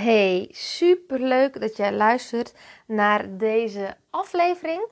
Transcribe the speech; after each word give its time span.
Hey, 0.00 0.48
super 0.52 1.20
leuk 1.20 1.60
dat 1.60 1.76
jij 1.76 1.92
luistert 1.92 2.54
naar 2.86 3.36
deze 3.36 3.96
aflevering 4.10 4.88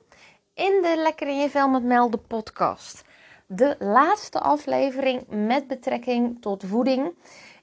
in 0.53 0.79
de 0.81 0.93
Lekker 0.97 1.27
in 1.27 1.39
je 1.39 1.49
vel 1.49 1.69
met 1.69 1.83
Melden 1.83 2.27
podcast. 2.27 3.03
De 3.47 3.75
laatste 3.79 4.39
aflevering 4.39 5.23
met 5.27 5.67
betrekking 5.67 6.41
tot 6.41 6.63
voeding 6.67 7.13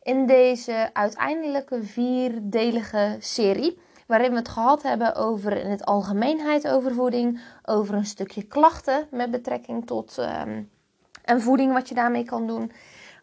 in 0.02 0.26
deze 0.26 0.90
uiteindelijke 0.92 1.82
vierdelige 1.82 3.16
serie. 3.18 3.78
Waarin 4.06 4.30
we 4.30 4.36
het 4.36 4.48
gehad 4.48 4.82
hebben 4.82 5.14
over 5.14 5.56
in 5.56 5.70
het 5.70 5.84
algemeenheid 5.84 6.68
over 6.68 6.94
voeding, 6.94 7.40
over 7.64 7.94
een 7.94 8.06
stukje 8.06 8.42
klachten 8.42 9.08
met 9.10 9.30
betrekking 9.30 9.86
tot 9.86 10.16
um, 10.18 10.70
voeding, 11.40 11.72
wat 11.72 11.88
je 11.88 11.94
daarmee 11.94 12.24
kan 12.24 12.46
doen. 12.46 12.72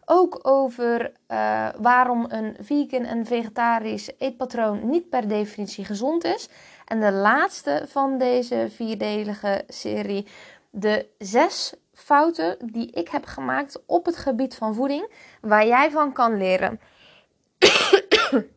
Ook 0.04 0.38
over 0.42 1.12
uh, 1.28 1.68
waarom 1.78 2.26
een 2.28 2.56
vegan 2.60 3.04
en 3.04 3.26
vegetarisch 3.26 4.10
eetpatroon 4.18 4.88
niet 4.88 5.08
per 5.08 5.28
definitie 5.28 5.84
gezond 5.84 6.24
is. 6.24 6.48
En 6.84 7.00
de 7.00 7.12
laatste 7.12 7.84
van 7.88 8.18
deze 8.18 8.66
vierdelige 8.70 9.64
serie, 9.68 10.26
de 10.70 11.06
zes 11.18 11.74
fouten 11.92 12.56
die 12.72 12.90
ik 12.90 13.08
heb 13.08 13.24
gemaakt 13.24 13.82
op 13.86 14.06
het 14.06 14.16
gebied 14.16 14.54
van 14.54 14.74
voeding, 14.74 15.12
waar 15.40 15.66
jij 15.66 15.90
van 15.90 16.12
kan 16.12 16.36
leren. 16.36 16.80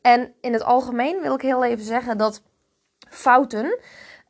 en 0.00 0.34
in 0.40 0.52
het 0.52 0.62
algemeen 0.64 1.20
wil 1.20 1.34
ik 1.34 1.42
heel 1.42 1.64
even 1.64 1.84
zeggen 1.84 2.18
dat 2.18 2.42
fouten 3.08 3.78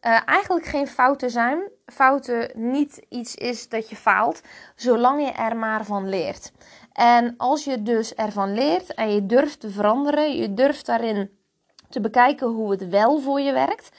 uh, 0.07 0.21
eigenlijk 0.27 0.67
geen 0.67 0.87
fouten 0.87 1.31
zijn. 1.31 1.59
Fouten 1.87 2.51
niet 2.55 3.07
iets 3.09 3.35
is 3.35 3.69
dat 3.69 3.89
je 3.89 3.97
faalt, 3.97 4.41
zolang 4.75 5.23
je 5.23 5.33
er 5.33 5.57
maar 5.57 5.85
van 5.85 6.09
leert. 6.09 6.53
En 6.93 7.35
als 7.37 7.65
je 7.65 7.83
dus 7.83 8.15
ervan 8.15 8.55
leert 8.55 8.95
en 8.95 9.15
je 9.15 9.27
durft 9.27 9.61
te 9.61 9.71
veranderen, 9.71 10.37
je 10.37 10.55
durft 10.55 10.87
daarin 10.87 11.31
te 11.89 12.01
bekijken 12.01 12.47
hoe 12.47 12.71
het 12.71 12.89
wel 12.89 13.21
voor 13.21 13.41
je 13.41 13.53
werkt, 13.53 13.97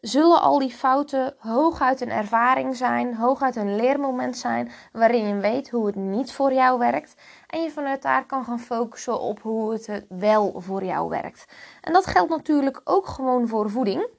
zullen 0.00 0.40
al 0.40 0.58
die 0.58 0.70
fouten 0.70 1.34
hooguit 1.38 2.00
een 2.00 2.10
ervaring 2.10 2.76
zijn, 2.76 3.14
hooguit 3.14 3.56
een 3.56 3.76
leermoment 3.76 4.36
zijn 4.36 4.70
waarin 4.92 5.26
je 5.26 5.40
weet 5.40 5.70
hoe 5.70 5.86
het 5.86 5.94
niet 5.94 6.32
voor 6.32 6.52
jou 6.52 6.78
werkt 6.78 7.14
en 7.46 7.62
je 7.62 7.70
vanuit 7.70 8.02
daar 8.02 8.26
kan 8.26 8.44
gaan 8.44 8.60
focussen 8.60 9.20
op 9.20 9.42
hoe 9.42 9.72
het 9.72 10.04
wel 10.08 10.54
voor 10.56 10.84
jou 10.84 11.08
werkt. 11.08 11.44
En 11.80 11.92
dat 11.92 12.06
geldt 12.06 12.30
natuurlijk 12.30 12.80
ook 12.84 13.06
gewoon 13.06 13.48
voor 13.48 13.70
voeding. 13.70 14.18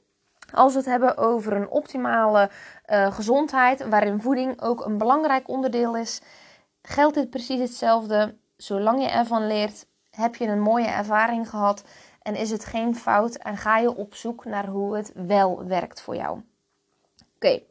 Als 0.54 0.74
we 0.74 0.80
het 0.80 0.88
hebben 0.88 1.18
over 1.18 1.54
een 1.54 1.70
optimale 1.70 2.50
uh, 2.88 3.14
gezondheid, 3.14 3.88
waarin 3.88 4.22
voeding 4.22 4.62
ook 4.62 4.86
een 4.86 4.98
belangrijk 4.98 5.48
onderdeel 5.48 5.98
is, 5.98 6.22
geldt 6.82 7.16
dit 7.16 7.30
precies 7.30 7.60
hetzelfde. 7.60 8.38
Zolang 8.58 9.02
je 9.02 9.10
ervan 9.10 9.48
leert, 9.48 9.86
heb 10.10 10.36
je 10.36 10.48
een 10.48 10.62
mooie 10.62 10.88
ervaring 10.88 11.50
gehad 11.50 11.84
en 12.22 12.36
is 12.36 12.52
het 12.52 12.66
geen 12.66 12.96
fout 12.96 13.36
en 13.36 13.58
ga 13.58 13.78
je 13.78 13.96
op 13.96 14.16
zoek 14.16 14.46
naar 14.46 14.68
hoe 14.68 14.96
het 14.96 15.12
wel 15.16 15.66
werkt 15.66 16.02
voor 16.02 16.16
jou. 16.16 16.42
Oké, 17.36 17.62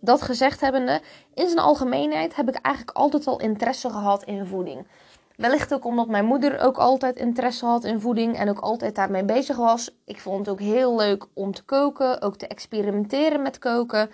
dat 0.00 0.22
gezegd 0.22 0.60
hebbende, 0.60 1.02
in 1.34 1.46
zijn 1.46 1.58
algemeenheid 1.58 2.36
heb 2.36 2.48
ik 2.48 2.54
eigenlijk 2.54 2.96
altijd 2.96 3.26
al 3.26 3.40
interesse 3.40 3.90
gehad 3.90 4.22
in 4.22 4.46
voeding. 4.46 4.86
Wellicht 5.36 5.74
ook 5.74 5.84
omdat 5.84 6.08
mijn 6.08 6.24
moeder 6.24 6.60
ook 6.60 6.76
altijd 6.76 7.16
interesse 7.16 7.66
had 7.66 7.84
in 7.84 8.00
voeding 8.00 8.36
en 8.36 8.48
ook 8.48 8.58
altijd 8.58 8.94
daarmee 8.94 9.24
bezig 9.24 9.56
was. 9.56 9.96
Ik 10.04 10.20
vond 10.20 10.38
het 10.38 10.48
ook 10.48 10.60
heel 10.60 10.96
leuk 10.96 11.26
om 11.32 11.52
te 11.52 11.64
koken, 11.64 12.22
ook 12.22 12.36
te 12.36 12.46
experimenteren 12.46 13.42
met 13.42 13.58
koken. 13.58 14.10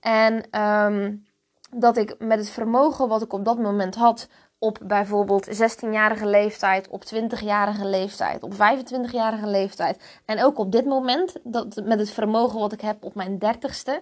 En 0.00 0.60
um, 0.60 1.26
dat 1.70 1.96
ik 1.96 2.14
met 2.18 2.38
het 2.38 2.50
vermogen 2.50 3.08
wat 3.08 3.22
ik 3.22 3.32
op 3.32 3.44
dat 3.44 3.58
moment 3.58 3.94
had, 3.94 4.28
op 4.58 4.78
bijvoorbeeld 4.82 5.46
16-jarige 5.46 6.26
leeftijd, 6.26 6.88
op 6.88 7.04
20-jarige 7.14 7.86
leeftijd, 7.86 8.42
op 8.42 8.52
25-jarige 8.52 9.46
leeftijd. 9.46 10.20
En 10.24 10.44
ook 10.44 10.58
op 10.58 10.72
dit 10.72 10.84
moment, 10.84 11.34
dat, 11.42 11.82
met 11.84 11.98
het 11.98 12.10
vermogen 12.10 12.60
wat 12.60 12.72
ik 12.72 12.80
heb 12.80 13.04
op 13.04 13.14
mijn 13.14 13.38
30ste, 13.38 13.92
um, 13.92 14.00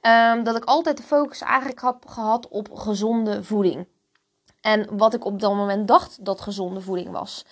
ehm, 0.00 0.42
dat 0.42 0.56
ik 0.56 0.64
altijd 0.64 0.96
de 0.96 1.02
focus 1.02 1.40
eigenlijk 1.40 1.80
heb 1.80 2.06
gehad 2.06 2.48
op 2.48 2.74
gezonde 2.74 3.42
voeding. 3.44 3.86
En 4.66 4.96
wat 4.96 5.14
ik 5.14 5.24
op 5.24 5.40
dat 5.40 5.54
moment 5.54 5.88
dacht 5.88 6.24
dat 6.24 6.40
gezonde 6.40 6.80
voeding 6.80 7.10
was. 7.10 7.44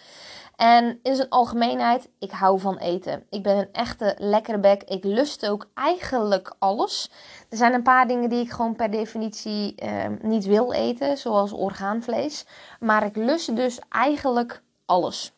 En 0.57 0.99
in 1.03 1.17
zijn 1.17 1.29
algemeenheid, 1.29 2.09
ik 2.19 2.31
hou 2.31 2.61
van 2.61 2.77
eten. 2.77 3.27
Ik 3.31 3.43
ben 3.43 3.57
een 3.57 3.73
echte 3.73 4.15
lekkere 4.19 4.59
bek. 4.59 4.83
Ik 4.83 5.05
lust 5.05 5.47
ook 5.47 5.69
eigenlijk 5.75 6.55
alles. 6.59 7.11
Er 7.51 7.57
zijn 7.57 7.73
een 7.73 7.83
paar 7.83 8.07
dingen 8.07 8.29
die 8.29 8.41
ik 8.41 8.51
gewoon 8.51 8.77
per 8.77 8.91
definitie 8.91 9.75
eh, 9.75 10.07
niet 10.23 10.45
wil 10.45 10.73
eten, 10.73 11.19
zoals 11.19 11.53
orgaanvlees. 11.53 12.47
Maar 12.81 13.05
ik 13.05 13.17
lust 13.17 13.57
dus 13.57 13.79
eigenlijk 13.89 14.63
alles. 14.85 15.33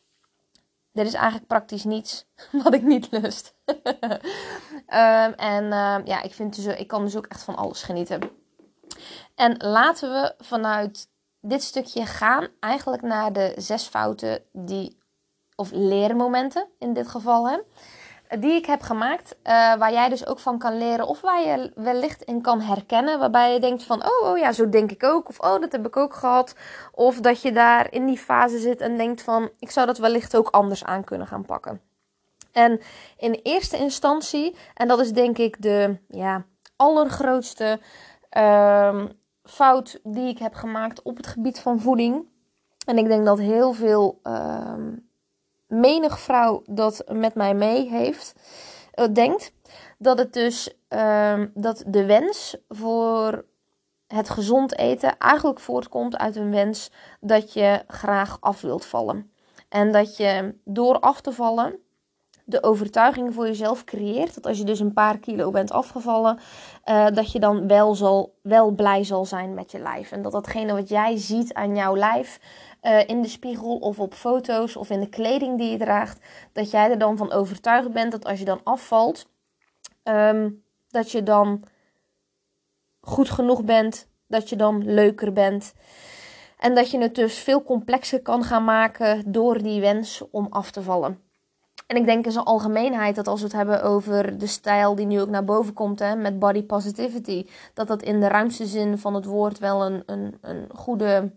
Er 0.92 1.04
is 1.04 1.14
eigenlijk 1.14 1.46
praktisch 1.46 1.84
niets 1.84 2.26
wat 2.64 2.74
ik 2.74 2.82
niet 2.82 3.10
lust. 3.10 3.54
um, 3.66 5.32
en 5.54 5.64
uh, 5.64 5.96
ja, 6.04 6.22
ik, 6.22 6.34
vind 6.34 6.56
dus, 6.56 6.78
ik 6.78 6.88
kan 6.88 7.04
dus 7.04 7.16
ook 7.16 7.26
echt 7.26 7.42
van 7.42 7.56
alles 7.56 7.82
genieten. 7.82 8.20
En 9.34 9.56
laten 9.56 10.10
we 10.10 10.34
vanuit 10.38 11.14
dit 11.48 11.62
stukje 11.62 12.06
gaan 12.06 12.48
eigenlijk 12.60 13.02
naar 13.02 13.32
de 13.32 13.52
zes 13.56 13.86
fouten 13.86 14.42
die, 14.52 14.98
of 15.54 15.70
leermomenten 15.72 16.68
in 16.78 16.92
dit 16.92 17.08
geval, 17.08 17.48
hè, 17.48 17.58
die 18.38 18.52
ik 18.52 18.66
heb 18.66 18.82
gemaakt. 18.82 19.36
Uh, 19.38 19.74
waar 19.74 19.92
jij 19.92 20.08
dus 20.08 20.26
ook 20.26 20.38
van 20.38 20.58
kan 20.58 20.78
leren 20.78 21.06
of 21.06 21.20
waar 21.20 21.40
je 21.40 21.72
wellicht 21.74 22.22
in 22.22 22.42
kan 22.42 22.60
herkennen. 22.60 23.18
Waarbij 23.18 23.52
je 23.52 23.60
denkt 23.60 23.82
van, 23.82 24.04
oh, 24.04 24.30
oh 24.30 24.38
ja, 24.38 24.52
zo 24.52 24.68
denk 24.68 24.90
ik 24.90 25.04
ook. 25.04 25.28
Of 25.28 25.38
oh, 25.38 25.60
dat 25.60 25.72
heb 25.72 25.86
ik 25.86 25.96
ook 25.96 26.14
gehad. 26.14 26.54
Of 26.92 27.20
dat 27.20 27.42
je 27.42 27.52
daar 27.52 27.92
in 27.92 28.06
die 28.06 28.18
fase 28.18 28.58
zit 28.58 28.80
en 28.80 28.96
denkt 28.96 29.22
van, 29.22 29.50
ik 29.58 29.70
zou 29.70 29.86
dat 29.86 29.98
wellicht 29.98 30.36
ook 30.36 30.48
anders 30.48 30.84
aan 30.84 31.04
kunnen 31.04 31.26
gaan 31.26 31.44
pakken. 31.44 31.80
En 32.52 32.80
in 33.16 33.40
eerste 33.42 33.76
instantie, 33.76 34.56
en 34.74 34.88
dat 34.88 35.00
is 35.00 35.12
denk 35.12 35.38
ik 35.38 35.62
de 35.62 35.98
ja, 36.08 36.44
allergrootste 36.76 37.80
uh, 38.36 39.04
fout 39.46 40.00
die 40.02 40.28
ik 40.28 40.38
heb 40.38 40.54
gemaakt 40.54 41.02
op 41.02 41.16
het 41.16 41.26
gebied 41.26 41.58
van 41.58 41.80
voeding. 41.80 42.26
En 42.86 42.98
ik 42.98 43.06
denk 43.06 43.24
dat 43.24 43.38
heel 43.38 43.72
veel 43.72 44.20
uh, 44.22 44.74
menig 45.66 46.20
vrouw 46.20 46.62
dat 46.66 47.04
met 47.12 47.34
mij 47.34 47.54
mee 47.54 47.88
heeft, 47.88 48.34
uh, 48.94 49.06
denkt. 49.12 49.52
Dat 49.98 50.18
het 50.18 50.32
dus 50.32 50.74
uh, 50.88 51.42
dat 51.54 51.84
de 51.86 52.06
wens 52.06 52.56
voor 52.68 53.44
het 54.06 54.28
gezond 54.28 54.78
eten 54.78 55.18
eigenlijk 55.18 55.60
voortkomt 55.60 56.16
uit 56.16 56.36
een 56.36 56.50
wens 56.50 56.90
dat 57.20 57.52
je 57.52 57.84
graag 57.86 58.36
af 58.40 58.60
wilt 58.60 58.84
vallen. 58.84 59.30
En 59.68 59.92
dat 59.92 60.16
je 60.16 60.54
door 60.64 61.00
af 61.00 61.20
te 61.20 61.32
vallen 61.32 61.78
de 62.48 62.62
overtuiging 62.62 63.34
voor 63.34 63.46
jezelf 63.46 63.84
creëert. 63.84 64.34
Dat 64.34 64.46
als 64.46 64.58
je 64.58 64.64
dus 64.64 64.80
een 64.80 64.92
paar 64.92 65.18
kilo 65.18 65.50
bent 65.50 65.70
afgevallen, 65.70 66.38
uh, 66.84 67.06
dat 67.14 67.32
je 67.32 67.40
dan 67.40 67.66
wel, 67.66 67.94
zal, 67.94 68.34
wel 68.42 68.70
blij 68.70 69.04
zal 69.04 69.24
zijn 69.24 69.54
met 69.54 69.70
je 69.70 69.78
lijf. 69.78 70.12
En 70.12 70.22
dat 70.22 70.32
datgene 70.32 70.72
wat 70.72 70.88
jij 70.88 71.16
ziet 71.16 71.54
aan 71.54 71.76
jouw 71.76 71.96
lijf 71.96 72.40
uh, 72.82 73.08
in 73.08 73.22
de 73.22 73.28
spiegel 73.28 73.76
of 73.76 74.00
op 74.00 74.14
foto's 74.14 74.76
of 74.76 74.90
in 74.90 75.00
de 75.00 75.08
kleding 75.08 75.58
die 75.58 75.70
je 75.70 75.78
draagt, 75.78 76.24
dat 76.52 76.70
jij 76.70 76.90
er 76.90 76.98
dan 76.98 77.16
van 77.16 77.32
overtuigd 77.32 77.92
bent 77.92 78.12
dat 78.12 78.24
als 78.24 78.38
je 78.38 78.44
dan 78.44 78.60
afvalt, 78.64 79.28
um, 80.04 80.64
dat 80.88 81.10
je 81.10 81.22
dan 81.22 81.62
goed 83.00 83.30
genoeg 83.30 83.64
bent, 83.64 84.08
dat 84.26 84.48
je 84.48 84.56
dan 84.56 84.84
leuker 84.84 85.32
bent. 85.32 85.74
En 86.58 86.74
dat 86.74 86.90
je 86.90 86.98
het 86.98 87.14
dus 87.14 87.38
veel 87.38 87.62
complexer 87.62 88.22
kan 88.22 88.44
gaan 88.44 88.64
maken 88.64 89.32
door 89.32 89.62
die 89.62 89.80
wens 89.80 90.22
om 90.30 90.46
af 90.50 90.70
te 90.70 90.82
vallen. 90.82 91.25
En 91.86 91.96
ik 91.96 92.04
denk 92.04 92.24
in 92.24 92.32
zijn 92.32 92.44
algemeenheid 92.44 93.14
dat 93.14 93.28
als 93.28 93.40
we 93.40 93.46
het 93.46 93.56
hebben 93.56 93.82
over 93.82 94.38
de 94.38 94.46
stijl 94.46 94.94
die 94.94 95.06
nu 95.06 95.20
ook 95.20 95.28
naar 95.28 95.44
boven 95.44 95.72
komt 95.72 95.98
hè, 95.98 96.16
met 96.16 96.38
body 96.38 96.62
positivity, 96.62 97.46
dat 97.74 97.88
dat 97.88 98.02
in 98.02 98.20
de 98.20 98.28
ruimste 98.28 98.66
zin 98.66 98.98
van 98.98 99.14
het 99.14 99.24
woord 99.24 99.58
wel 99.58 99.84
een, 99.84 100.02
een, 100.06 100.38
een 100.40 100.66
goede 100.74 101.32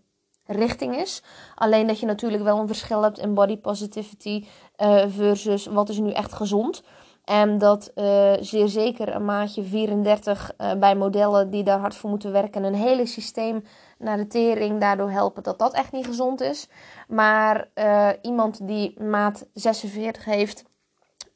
richting 0.46 0.96
is. 0.96 1.24
Alleen 1.56 1.88
dat 1.88 2.00
je 2.00 2.06
natuurlijk 2.06 2.44
wel 2.44 2.60
een 2.60 2.68
verschil 2.68 3.02
hebt 3.02 3.20
in 3.20 3.34
body 3.34 3.58
positivity 3.58 4.46
uh, 4.78 5.04
versus 5.08 5.66
wat 5.66 5.90
is 5.90 6.00
nu 6.00 6.12
echt 6.12 6.34
gezond. 6.34 6.84
En 7.24 7.58
dat 7.58 7.92
uh, 7.96 8.34
zeer 8.40 8.68
zeker 8.68 9.16
een 9.16 9.26
maatje 9.26 9.64
34 9.64 10.52
uh, 10.58 10.74
bij 10.74 10.96
modellen 10.96 11.50
die 11.50 11.64
daar 11.64 11.80
hard 11.80 11.96
voor 11.96 12.10
moeten 12.10 12.32
werken, 12.32 12.64
een 12.64 12.74
hele 12.76 13.06
systeem 13.06 13.64
naar 14.00 14.18
de 14.18 14.28
tering 14.28 14.80
daardoor 14.80 15.12
helpen 15.12 15.44
dat 15.44 15.60
dat 15.60 15.74
echt 15.74 15.92
niet 15.92 16.06
gezond 16.06 16.42
is. 16.42 16.68
Maar 17.08 17.70
uh, 17.76 18.10
iemand 18.22 18.68
die 18.68 19.02
maat 19.02 19.48
46 19.54 20.26
heeft, 20.26 20.64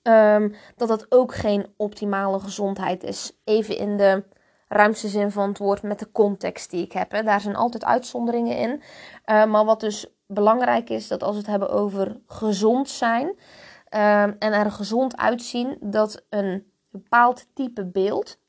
um, 0.04 0.56
dat 0.76 0.88
dat 0.88 1.06
ook 1.10 1.36
geen 1.36 1.74
optimale 1.78 2.40
gezondheid 2.40 3.04
is. 3.04 3.38
Even 3.44 3.78
in 3.78 3.98
de 3.98 4.24
ruimste 4.68 5.08
zin 5.08 5.32
van 5.32 5.50
het 5.50 5.58
woord 5.58 5.82
met 5.82 6.00
de 6.00 6.12
context 6.12 6.70
die 6.70 6.84
ik 6.84 6.92
heb. 6.92 7.12
Hè. 7.12 7.24
Daar 7.24 7.42
zijn 7.42 7.56
altijd 7.56 7.86
uitzonderingen 7.86 8.58
in. 8.58 8.72
Uh, 8.72 9.46
maar 9.46 9.66
wat 9.66 9.80
dus 9.80 10.08
belangrijk 10.28 10.90
is, 10.90 11.08
dat 11.08 11.24
als 11.24 11.32
we 11.32 11.38
het 11.38 11.50
hebben 11.50 11.70
over 11.70 12.20
gezond 12.28 12.90
zijn 12.90 13.28
um, 13.28 14.36
en 14.40 14.54
er 14.54 14.72
gezond 14.72 15.18
uitzien, 15.18 15.78
dat 15.82 16.24
een 16.30 16.72
bepaald 16.90 17.46
type 17.54 17.86
beeld 17.86 18.40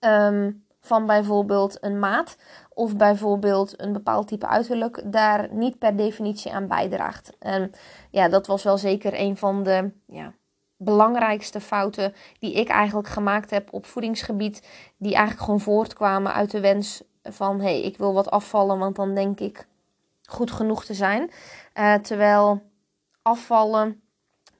um, 0.00 0.63
van 0.84 1.06
bijvoorbeeld 1.06 1.76
een 1.80 1.98
maat 1.98 2.36
of 2.68 2.96
bijvoorbeeld 2.96 3.80
een 3.80 3.92
bepaald 3.92 4.28
type 4.28 4.46
uiterlijk 4.46 5.02
daar 5.04 5.48
niet 5.50 5.78
per 5.78 5.96
definitie 5.96 6.52
aan 6.52 6.66
bijdraagt. 6.66 7.32
En 7.38 7.70
ja, 8.10 8.28
dat 8.28 8.46
was 8.46 8.62
wel 8.62 8.78
zeker 8.78 9.20
een 9.20 9.36
van 9.36 9.62
de 9.62 9.90
ja, 10.06 10.32
belangrijkste 10.76 11.60
fouten 11.60 12.14
die 12.38 12.52
ik 12.52 12.68
eigenlijk 12.68 13.08
gemaakt 13.08 13.50
heb 13.50 13.72
op 13.72 13.86
voedingsgebied, 13.86 14.68
die 14.96 15.14
eigenlijk 15.14 15.44
gewoon 15.44 15.60
voortkwamen 15.60 16.32
uit 16.32 16.50
de 16.50 16.60
wens 16.60 17.02
van 17.22 17.60
hé, 17.60 17.64
hey, 17.64 17.82
ik 17.82 17.98
wil 17.98 18.14
wat 18.14 18.30
afvallen, 18.30 18.78
want 18.78 18.96
dan 18.96 19.14
denk 19.14 19.40
ik 19.40 19.66
goed 20.28 20.50
genoeg 20.50 20.84
te 20.84 20.94
zijn. 20.94 21.30
Uh, 21.74 21.94
terwijl 21.94 22.62
afvallen 23.22 24.02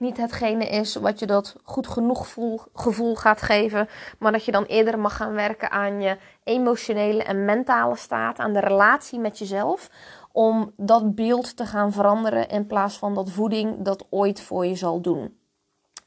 niet 0.05 0.17
hetgene 0.17 0.69
is 0.69 0.95
wat 0.95 1.19
je 1.19 1.27
dat 1.27 1.57
goed 1.63 1.87
genoeg 1.87 2.35
gevoel 2.75 3.15
gaat 3.15 3.43
geven, 3.43 3.89
maar 4.19 4.33
dat 4.33 4.45
je 4.45 4.53
dan 4.53 4.65
eerder 4.65 4.99
mag 4.99 5.17
gaan 5.17 5.33
werken 5.33 5.71
aan 5.71 6.01
je 6.01 6.19
emotionele 6.45 7.23
en 7.23 7.45
mentale 7.45 7.97
staat, 7.97 8.39
aan 8.39 8.53
de 8.53 8.61
relatie 8.61 9.19
met 9.19 9.39
jezelf, 9.39 9.91
om 10.33 10.73
dat 10.77 11.15
beeld 11.15 11.57
te 11.57 11.67
gaan 11.67 11.93
veranderen 11.93 12.49
in 12.49 12.67
plaats 12.67 12.99
van 12.99 13.15
dat 13.15 13.31
voeding 13.31 13.85
dat 13.85 14.07
ooit 14.11 14.41
voor 14.41 14.67
je 14.67 14.75
zal 14.75 15.01
doen. 15.01 15.39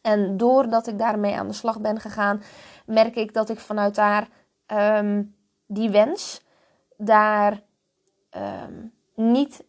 En 0.01 0.38
doordat 0.38 0.88
ik 0.88 0.97
daarmee 0.97 1.35
aan 1.35 1.47
de 1.47 1.53
slag 1.53 1.81
ben 1.81 1.99
gegaan, 1.99 2.41
merk 2.85 3.15
ik 3.15 3.33
dat 3.33 3.49
ik 3.49 3.59
vanuit 3.59 3.95
daar 3.95 4.27
ehm, 4.65 5.23
die 5.67 5.89
wens 5.89 6.41
daar 6.97 7.61
ehm, 8.29 8.73
niet 9.15 9.63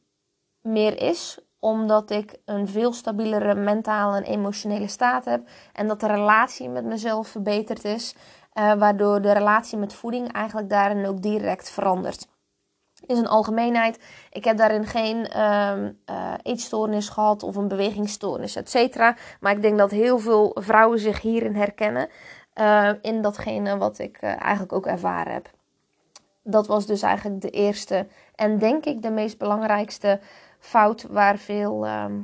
meer 0.60 1.02
is 1.02 1.38
omdat 1.60 2.10
ik 2.10 2.36
een 2.44 2.68
veel 2.68 2.92
stabielere 2.92 3.54
mentale 3.54 4.16
en 4.16 4.22
emotionele 4.22 4.88
staat 4.88 5.24
heb. 5.24 5.48
En 5.72 5.88
dat 5.88 6.00
de 6.00 6.06
relatie 6.06 6.68
met 6.68 6.84
mezelf 6.84 7.28
verbeterd 7.28 7.84
is. 7.84 8.14
Uh, 8.54 8.72
waardoor 8.74 9.20
de 9.20 9.32
relatie 9.32 9.78
met 9.78 9.94
voeding 9.94 10.32
eigenlijk 10.32 10.68
daarin 10.68 11.06
ook 11.06 11.22
direct 11.22 11.70
verandert. 11.70 12.28
In 13.06 13.14
zijn 13.14 13.28
algemeenheid, 13.28 14.04
ik 14.30 14.44
heb 14.44 14.56
daarin 14.56 14.86
geen 14.86 15.30
uh, 15.36 16.34
eetstoornis 16.42 17.08
gehad 17.08 17.42
of 17.42 17.56
een 17.56 17.68
bewegingsstoornis, 17.68 18.56
et 18.56 18.70
cetera. 18.70 19.16
Maar 19.40 19.52
ik 19.52 19.62
denk 19.62 19.78
dat 19.78 19.90
heel 19.90 20.18
veel 20.18 20.56
vrouwen 20.60 20.98
zich 20.98 21.20
hierin 21.20 21.54
herkennen. 21.54 22.08
Uh, 22.60 22.90
in 23.02 23.22
datgene 23.22 23.76
wat 23.76 23.98
ik 23.98 24.22
eigenlijk 24.22 24.72
ook 24.72 24.86
ervaren 24.86 25.32
heb. 25.32 25.50
Dat 26.42 26.66
was 26.66 26.86
dus 26.86 27.02
eigenlijk 27.02 27.40
de 27.40 27.50
eerste 27.50 28.06
en 28.34 28.58
denk 28.58 28.84
ik 28.84 29.02
de 29.02 29.10
meest 29.10 29.38
belangrijkste 29.38 30.20
fout 30.58 31.02
waar 31.02 31.38
veel 31.38 31.86
ehm, 31.86 32.20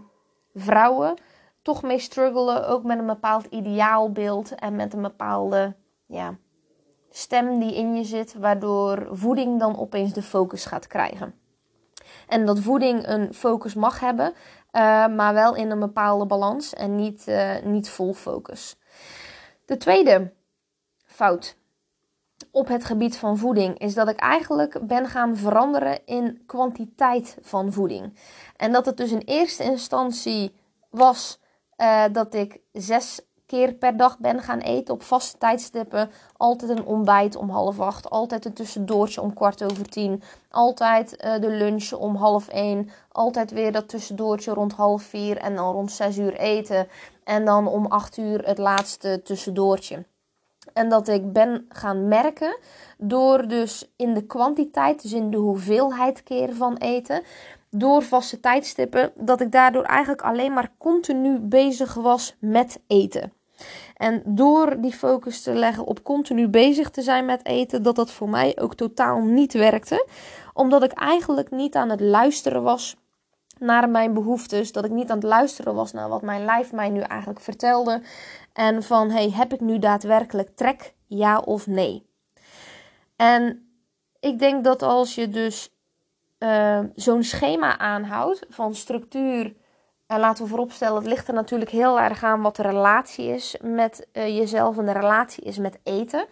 vrouwen 0.54 1.14
toch 1.62 1.82
mee 1.82 1.98
struggelen. 1.98 2.68
Ook 2.68 2.84
met 2.84 2.98
een 2.98 3.06
bepaald 3.06 3.44
ideaalbeeld 3.44 4.54
en 4.54 4.76
met 4.76 4.92
een 4.92 5.02
bepaalde 5.02 5.74
ja, 6.06 6.36
stem 7.10 7.58
die 7.58 7.74
in 7.74 7.96
je 7.96 8.04
zit, 8.04 8.34
waardoor 8.34 9.08
voeding 9.10 9.58
dan 9.58 9.78
opeens 9.78 10.12
de 10.12 10.22
focus 10.22 10.64
gaat 10.64 10.86
krijgen. 10.86 11.34
En 12.28 12.46
dat 12.46 12.60
voeding 12.60 13.06
een 13.06 13.34
focus 13.34 13.74
mag 13.74 14.00
hebben, 14.00 14.32
uh, 14.72 15.06
maar 15.06 15.34
wel 15.34 15.54
in 15.54 15.70
een 15.70 15.78
bepaalde 15.78 16.26
balans 16.26 16.74
en 16.74 16.96
niet, 16.96 17.24
uh, 17.28 17.62
niet 17.62 17.90
vol 17.90 18.14
focus. 18.14 18.78
De 19.64 19.76
tweede 19.76 20.32
fout 21.04 21.56
op 22.54 22.68
het 22.68 22.84
gebied 22.84 23.16
van 23.16 23.38
voeding 23.38 23.78
is 23.78 23.94
dat 23.94 24.08
ik 24.08 24.16
eigenlijk 24.16 24.86
ben 24.86 25.06
gaan 25.06 25.36
veranderen 25.36 26.06
in 26.06 26.42
kwantiteit 26.46 27.38
van 27.40 27.72
voeding. 27.72 28.18
En 28.56 28.72
dat 28.72 28.86
het 28.86 28.96
dus 28.96 29.12
in 29.12 29.22
eerste 29.24 29.62
instantie 29.62 30.54
was 30.90 31.40
uh, 31.76 32.04
dat 32.12 32.34
ik 32.34 32.60
zes 32.72 33.20
keer 33.46 33.74
per 33.74 33.96
dag 33.96 34.18
ben 34.18 34.40
gaan 34.40 34.58
eten 34.58 34.94
op 34.94 35.02
vaste 35.02 35.38
tijdstippen. 35.38 36.10
Altijd 36.36 36.70
een 36.70 36.84
ontbijt 36.84 37.36
om 37.36 37.50
half 37.50 37.80
acht, 37.80 38.10
altijd 38.10 38.44
een 38.44 38.52
tussendoortje 38.52 39.20
om 39.20 39.34
kwart 39.34 39.64
over 39.64 39.88
tien, 39.88 40.22
altijd 40.50 41.24
uh, 41.24 41.40
de 41.40 41.50
lunch 41.50 41.92
om 41.92 42.16
half 42.16 42.48
één, 42.48 42.90
altijd 43.08 43.50
weer 43.50 43.72
dat 43.72 43.88
tussendoortje 43.88 44.52
rond 44.52 44.72
half 44.72 45.02
vier 45.02 45.36
en 45.36 45.54
dan 45.54 45.72
rond 45.72 45.92
zes 45.92 46.18
uur 46.18 46.36
eten. 46.36 46.88
En 47.24 47.44
dan 47.44 47.66
om 47.66 47.86
acht 47.86 48.16
uur 48.16 48.46
het 48.46 48.58
laatste 48.58 49.22
tussendoortje. 49.24 50.04
En 50.74 50.88
dat 50.88 51.08
ik 51.08 51.32
ben 51.32 51.66
gaan 51.68 52.08
merken 52.08 52.56
door 52.98 53.48
dus 53.48 53.92
in 53.96 54.14
de 54.14 54.26
kwantiteit, 54.26 55.02
dus 55.02 55.12
in 55.12 55.30
de 55.30 55.36
hoeveelheid 55.36 56.22
keren 56.22 56.56
van 56.56 56.76
eten, 56.76 57.22
door 57.70 58.02
vaste 58.02 58.40
tijdstippen, 58.40 59.12
dat 59.14 59.40
ik 59.40 59.52
daardoor 59.52 59.82
eigenlijk 59.82 60.22
alleen 60.22 60.52
maar 60.52 60.72
continu 60.78 61.38
bezig 61.38 61.94
was 61.94 62.36
met 62.38 62.80
eten. 62.86 63.32
En 63.96 64.22
door 64.24 64.80
die 64.80 64.92
focus 64.92 65.42
te 65.42 65.52
leggen 65.52 65.84
op 65.84 66.02
continu 66.02 66.48
bezig 66.48 66.90
te 66.90 67.02
zijn 67.02 67.24
met 67.24 67.46
eten, 67.46 67.82
dat 67.82 67.96
dat 67.96 68.10
voor 68.10 68.28
mij 68.28 68.58
ook 68.60 68.74
totaal 68.74 69.20
niet 69.20 69.52
werkte. 69.52 70.06
Omdat 70.52 70.82
ik 70.82 70.92
eigenlijk 70.92 71.50
niet 71.50 71.74
aan 71.74 71.90
het 71.90 72.00
luisteren 72.00 72.62
was 72.62 72.96
naar 73.58 73.88
mijn 73.88 74.14
behoeftes. 74.14 74.72
Dat 74.72 74.84
ik 74.84 74.90
niet 74.90 75.10
aan 75.10 75.16
het 75.16 75.26
luisteren 75.26 75.74
was 75.74 75.92
naar 75.92 76.08
wat 76.08 76.22
mijn 76.22 76.44
lijf 76.44 76.72
mij 76.72 76.88
nu 76.88 77.00
eigenlijk 77.00 77.40
vertelde. 77.40 78.02
En 78.54 78.82
van, 78.82 79.10
hey, 79.10 79.30
heb 79.30 79.52
ik 79.52 79.60
nu 79.60 79.78
daadwerkelijk 79.78 80.56
trek? 80.56 80.94
Ja 81.06 81.38
of 81.38 81.66
nee? 81.66 82.06
En 83.16 83.68
ik 84.20 84.38
denk 84.38 84.64
dat 84.64 84.82
als 84.82 85.14
je 85.14 85.28
dus 85.28 85.74
uh, 86.38 86.80
zo'n 86.94 87.22
schema 87.22 87.78
aanhoudt 87.78 88.46
van 88.48 88.74
structuur. 88.74 89.54
En 90.06 90.20
laten 90.20 90.44
we 90.44 90.50
vooropstellen, 90.50 90.96
het 90.96 91.06
ligt 91.06 91.28
er 91.28 91.34
natuurlijk 91.34 91.70
heel 91.70 92.00
erg 92.00 92.22
aan 92.24 92.42
wat 92.42 92.56
de 92.56 92.62
relatie 92.62 93.26
is 93.26 93.56
met 93.62 94.08
uh, 94.12 94.36
jezelf 94.38 94.78
en 94.78 94.86
de 94.86 94.92
relatie 94.92 95.44
is 95.44 95.58
met 95.58 95.78
eten. 95.82 96.26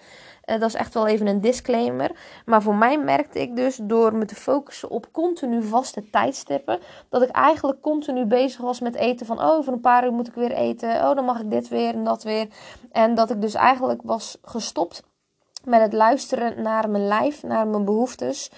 Uh, 0.46 0.60
dat 0.60 0.68
is 0.68 0.74
echt 0.74 0.94
wel 0.94 1.06
even 1.06 1.26
een 1.26 1.40
disclaimer. 1.40 2.10
Maar 2.46 2.62
voor 2.62 2.74
mij 2.74 2.98
merkte 2.98 3.40
ik 3.40 3.56
dus 3.56 3.78
door 3.82 4.14
me 4.14 4.24
te 4.24 4.34
focussen 4.34 4.90
op 4.90 5.12
continu 5.12 5.62
vaste 5.62 6.10
tijdstippen, 6.10 6.78
dat 7.08 7.22
ik 7.22 7.30
eigenlijk 7.30 7.80
continu 7.80 8.24
bezig 8.24 8.60
was 8.60 8.80
met 8.80 8.94
eten. 8.94 9.26
Van 9.26 9.38
oh, 9.38 9.50
over 9.50 9.72
een 9.72 9.80
paar 9.80 10.04
uur 10.04 10.12
moet 10.12 10.28
ik 10.28 10.34
weer 10.34 10.52
eten. 10.52 10.90
Oh, 10.90 11.14
dan 11.14 11.24
mag 11.24 11.40
ik 11.40 11.50
dit 11.50 11.68
weer 11.68 11.94
en 11.94 12.04
dat 12.04 12.22
weer. 12.22 12.46
En 12.92 13.14
dat 13.14 13.30
ik 13.30 13.40
dus 13.40 13.54
eigenlijk 13.54 14.00
was 14.04 14.38
gestopt 14.42 15.02
met 15.64 15.80
het 15.80 15.92
luisteren 15.92 16.62
naar 16.62 16.90
mijn 16.90 17.06
lijf, 17.06 17.42
naar 17.42 17.66
mijn 17.66 17.84
behoeftes. 17.84 18.50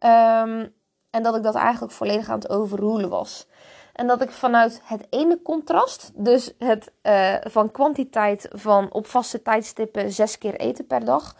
Um, 0.00 0.74
en 1.10 1.22
dat 1.22 1.36
ik 1.36 1.42
dat 1.42 1.54
eigenlijk 1.54 1.92
volledig 1.92 2.28
aan 2.28 2.38
het 2.38 2.48
overroelen 2.50 3.08
was. 3.08 3.46
En 3.92 4.06
dat 4.06 4.22
ik 4.22 4.30
vanuit 4.30 4.80
het 4.84 5.06
ene 5.10 5.42
contrast, 5.42 6.10
dus 6.14 6.52
het 6.58 6.92
uh, 7.02 7.34
van 7.40 7.70
kwantiteit 7.70 8.48
van 8.52 8.92
op 8.92 9.06
vaste 9.06 9.42
tijdstippen 9.42 10.12
zes 10.12 10.38
keer 10.38 10.56
eten 10.56 10.86
per 10.86 11.04
dag, 11.04 11.36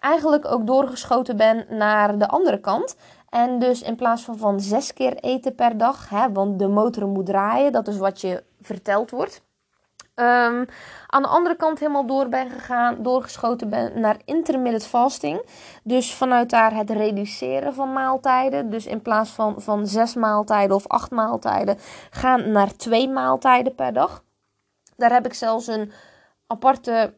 eigenlijk 0.00 0.52
ook 0.52 0.66
doorgeschoten 0.66 1.36
ben 1.36 1.66
naar 1.68 2.18
de 2.18 2.28
andere 2.28 2.60
kant. 2.60 2.96
En 3.28 3.58
dus 3.58 3.82
in 3.82 3.96
plaats 3.96 4.22
van 4.22 4.36
van 4.36 4.60
zes 4.60 4.92
keer 4.92 5.16
eten 5.16 5.54
per 5.54 5.78
dag, 5.78 6.08
hè, 6.08 6.32
want 6.32 6.58
de 6.58 6.68
motor 6.68 7.06
moet 7.08 7.26
draaien, 7.26 7.72
dat 7.72 7.88
is 7.88 7.96
wat 7.96 8.20
je 8.20 8.42
verteld 8.60 9.10
wordt. 9.10 9.42
Um, 10.22 10.66
aan 11.06 11.22
de 11.22 11.28
andere 11.28 11.56
kant 11.56 11.78
helemaal 11.78 12.06
door 12.06 12.28
ben 12.28 12.50
gegaan, 12.50 13.02
doorgeschoten 13.02 13.70
ben 13.70 14.00
naar 14.00 14.16
intermittent 14.24 14.86
fasting. 14.86 15.42
Dus 15.82 16.14
vanuit 16.14 16.50
daar 16.50 16.74
het 16.74 16.90
reduceren 16.90 17.74
van 17.74 17.92
maaltijden. 17.92 18.70
Dus 18.70 18.86
in 18.86 19.02
plaats 19.02 19.30
van, 19.30 19.54
van 19.60 19.86
zes 19.86 20.14
maaltijden 20.14 20.76
of 20.76 20.86
acht 20.86 21.10
maaltijden, 21.10 21.78
gaan 22.10 22.50
naar 22.52 22.76
twee 22.76 23.08
maaltijden 23.08 23.74
per 23.74 23.92
dag. 23.92 24.24
Daar 24.96 25.12
heb 25.12 25.26
ik 25.26 25.34
zelfs 25.34 25.66
een 25.66 25.92
aparte 26.46 27.14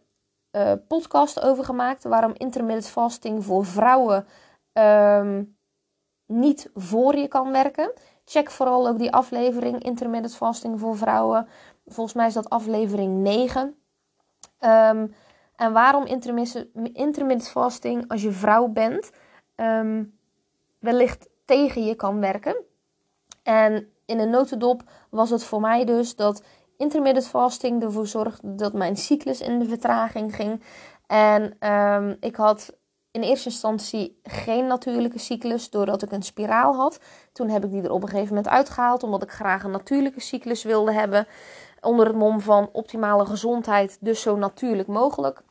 uh, 0.52 0.72
podcast 0.88 1.40
over 1.40 1.64
gemaakt. 1.64 2.04
Waarom 2.04 2.32
intermittent 2.34 2.88
fasting 2.88 3.44
voor 3.44 3.64
vrouwen 3.64 4.26
um, 4.72 5.56
niet 6.26 6.70
voor 6.74 7.16
je 7.16 7.28
kan 7.28 7.52
werken. 7.52 7.92
Check 8.24 8.50
vooral 8.50 8.88
ook 8.88 8.98
die 8.98 9.12
aflevering 9.12 9.82
intermittent 9.82 10.36
fasting 10.36 10.80
voor 10.80 10.96
vrouwen. 10.96 11.48
Volgens 11.86 12.14
mij 12.14 12.26
is 12.26 12.34
dat 12.34 12.50
aflevering 12.50 13.22
9. 13.22 13.62
Um, 13.62 13.74
ehm, 14.58 15.06
en 15.56 15.72
waarom 15.72 16.06
intermittent 16.92 17.48
fasting 17.48 18.08
als 18.08 18.22
je 18.22 18.30
vrouw 18.30 18.68
bent 18.68 19.10
um, 19.56 20.18
wellicht 20.78 21.28
tegen 21.44 21.84
je 21.84 21.94
kan 21.94 22.20
werken. 22.20 22.56
En 23.42 23.88
in 24.06 24.18
een 24.18 24.30
notendop 24.30 24.82
was 25.10 25.30
het 25.30 25.44
voor 25.44 25.60
mij 25.60 25.84
dus 25.84 26.16
dat 26.16 26.42
intermittent 26.76 27.26
fasting 27.26 27.82
ervoor 27.82 28.06
zorgde 28.06 28.54
dat 28.54 28.72
mijn 28.72 28.96
cyclus 28.96 29.40
in 29.40 29.58
de 29.58 29.68
vertraging 29.68 30.34
ging. 30.34 30.62
En 31.06 31.68
um, 31.70 32.16
ik 32.20 32.36
had 32.36 32.76
in 33.14 33.22
eerste 33.22 33.48
instantie 33.48 34.20
geen 34.22 34.66
natuurlijke 34.66 35.18
cyclus 35.18 35.70
doordat 35.70 36.02
ik 36.02 36.12
een 36.12 36.22
spiraal 36.22 36.74
had. 36.74 37.00
Toen 37.32 37.48
heb 37.48 37.64
ik 37.64 37.70
die 37.70 37.82
er 37.82 37.90
op 37.90 38.02
een 38.02 38.08
gegeven 38.08 38.34
moment 38.34 38.52
uitgehaald 38.52 39.02
omdat 39.02 39.22
ik 39.22 39.30
graag 39.30 39.62
een 39.62 39.70
natuurlijke 39.70 40.20
cyclus 40.20 40.62
wilde 40.62 40.92
hebben 40.92 41.26
onder 41.80 42.06
het 42.06 42.16
mom 42.16 42.40
van 42.40 42.68
optimale 42.72 43.26
gezondheid, 43.26 43.98
dus 44.00 44.20
zo 44.20 44.36
natuurlijk 44.36 44.88
mogelijk. 44.88 45.42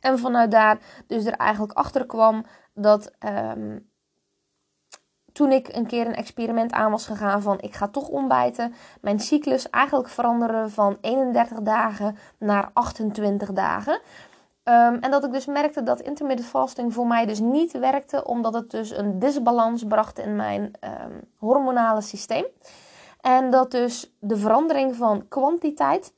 En 0.00 0.18
vanuit 0.18 0.50
daar 0.50 0.78
dus 1.06 1.24
er 1.24 1.32
eigenlijk 1.32 1.72
achter 1.72 2.06
kwam 2.06 2.44
dat 2.74 3.12
um, 3.56 3.90
toen 5.32 5.52
ik 5.52 5.68
een 5.68 5.86
keer 5.86 6.06
een 6.06 6.14
experiment 6.14 6.72
aan 6.72 6.90
was 6.90 7.06
gegaan 7.06 7.42
van 7.42 7.60
ik 7.60 7.74
ga 7.74 7.88
toch 7.88 8.08
ontbijten, 8.08 8.74
mijn 9.00 9.20
cyclus 9.20 9.70
eigenlijk 9.70 10.08
veranderen 10.08 10.70
van 10.70 10.98
31 11.00 11.60
dagen 11.60 12.16
naar 12.38 12.70
28 12.72 13.52
dagen. 13.52 14.00
Ehm, 14.66 14.94
en 15.00 15.10
dat 15.10 15.24
ik 15.24 15.32
dus 15.32 15.46
merkte 15.46 15.82
dat 15.82 16.00
intermittent 16.00 16.48
fasting 16.48 16.94
voor 16.94 17.06
mij 17.06 17.26
dus 17.26 17.40
niet 17.40 17.72
werkte, 17.72 18.24
omdat 18.24 18.54
het 18.54 18.70
dus 18.70 18.90
een 18.90 19.18
disbalans 19.18 19.84
bracht 19.84 20.18
in 20.18 20.36
mijn 20.36 20.62
um, 20.62 21.20
hormonale 21.36 22.00
systeem. 22.00 22.44
En 23.20 23.50
dat 23.50 23.70
dus 23.70 24.14
de 24.20 24.36
verandering 24.36 24.96
van 24.96 25.28
kwantiteit, 25.28 26.12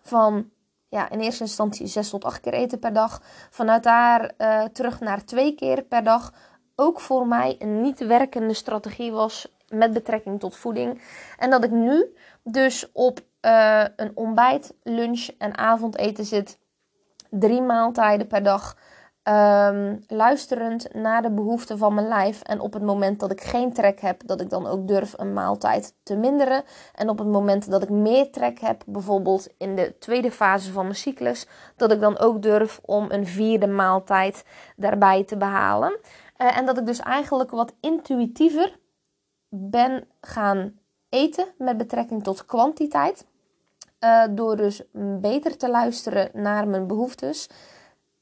van 0.00 0.50
ja, 0.88 1.10
in 1.10 1.20
eerste 1.20 1.42
instantie 1.42 1.86
6 1.86 2.10
tot 2.10 2.24
8 2.24 2.40
keer 2.40 2.52
eten 2.52 2.78
per 2.78 2.92
dag, 2.92 3.20
vanuit 3.50 3.82
daar 3.82 4.32
uh, 4.38 4.64
terug 4.64 5.00
naar 5.00 5.24
2 5.24 5.54
keer 5.54 5.82
per 5.82 6.04
dag, 6.04 6.32
ook 6.76 7.00
voor 7.00 7.26
mij 7.26 7.56
een 7.58 7.80
niet 7.80 8.06
werkende 8.06 8.54
strategie 8.54 9.12
was 9.12 9.54
met 9.68 9.92
betrekking 9.92 10.40
tot 10.40 10.56
voeding. 10.56 11.02
En 11.38 11.50
dat 11.50 11.64
ik 11.64 11.70
nu 11.70 12.16
dus 12.42 12.92
op 12.92 13.20
uh, 13.40 13.84
een 13.96 14.12
ontbijt, 14.14 14.74
lunch 14.82 15.28
en 15.38 15.56
avondeten 15.56 16.24
zit 16.24 16.60
drie 17.32 17.62
maaltijden 17.62 18.26
per 18.26 18.42
dag. 18.42 18.76
Um, 19.28 20.04
luisterend 20.06 20.94
naar 20.94 21.22
de 21.22 21.30
behoeften 21.30 21.78
van 21.78 21.94
mijn 21.94 22.08
lijf. 22.08 22.42
En 22.42 22.60
op 22.60 22.72
het 22.72 22.82
moment 22.82 23.20
dat 23.20 23.30
ik 23.30 23.40
geen 23.40 23.72
trek 23.72 24.00
heb, 24.00 24.26
dat 24.26 24.40
ik 24.40 24.50
dan 24.50 24.66
ook 24.66 24.88
durf 24.88 25.14
een 25.16 25.32
maaltijd 25.32 25.94
te 26.02 26.16
minderen. 26.16 26.62
En 26.94 27.08
op 27.08 27.18
het 27.18 27.28
moment 27.28 27.70
dat 27.70 27.82
ik 27.82 27.88
meer 27.88 28.30
trek 28.30 28.60
heb, 28.60 28.82
bijvoorbeeld 28.86 29.48
in 29.58 29.76
de 29.76 29.98
tweede 29.98 30.30
fase 30.30 30.72
van 30.72 30.84
mijn 30.84 30.96
cyclus, 30.96 31.46
dat 31.76 31.92
ik 31.92 32.00
dan 32.00 32.18
ook 32.18 32.42
durf 32.42 32.80
om 32.84 33.06
een 33.08 33.26
vierde 33.26 33.66
maaltijd 33.66 34.44
daarbij 34.76 35.24
te 35.24 35.36
behalen. 35.36 35.98
Uh, 36.38 36.58
en 36.58 36.66
dat 36.66 36.78
ik 36.78 36.86
dus 36.86 37.00
eigenlijk 37.00 37.50
wat 37.50 37.74
intuïtiever 37.80 38.78
ben 39.48 40.08
gaan 40.20 40.78
eten 41.08 41.46
met 41.58 41.76
betrekking 41.76 42.22
tot 42.22 42.44
kwantiteit. 42.44 43.26
Uh, 44.04 44.24
door 44.30 44.56
dus 44.56 44.82
beter 45.20 45.56
te 45.56 45.70
luisteren 45.70 46.30
naar 46.32 46.68
mijn 46.68 46.86
behoeftes. 46.86 47.48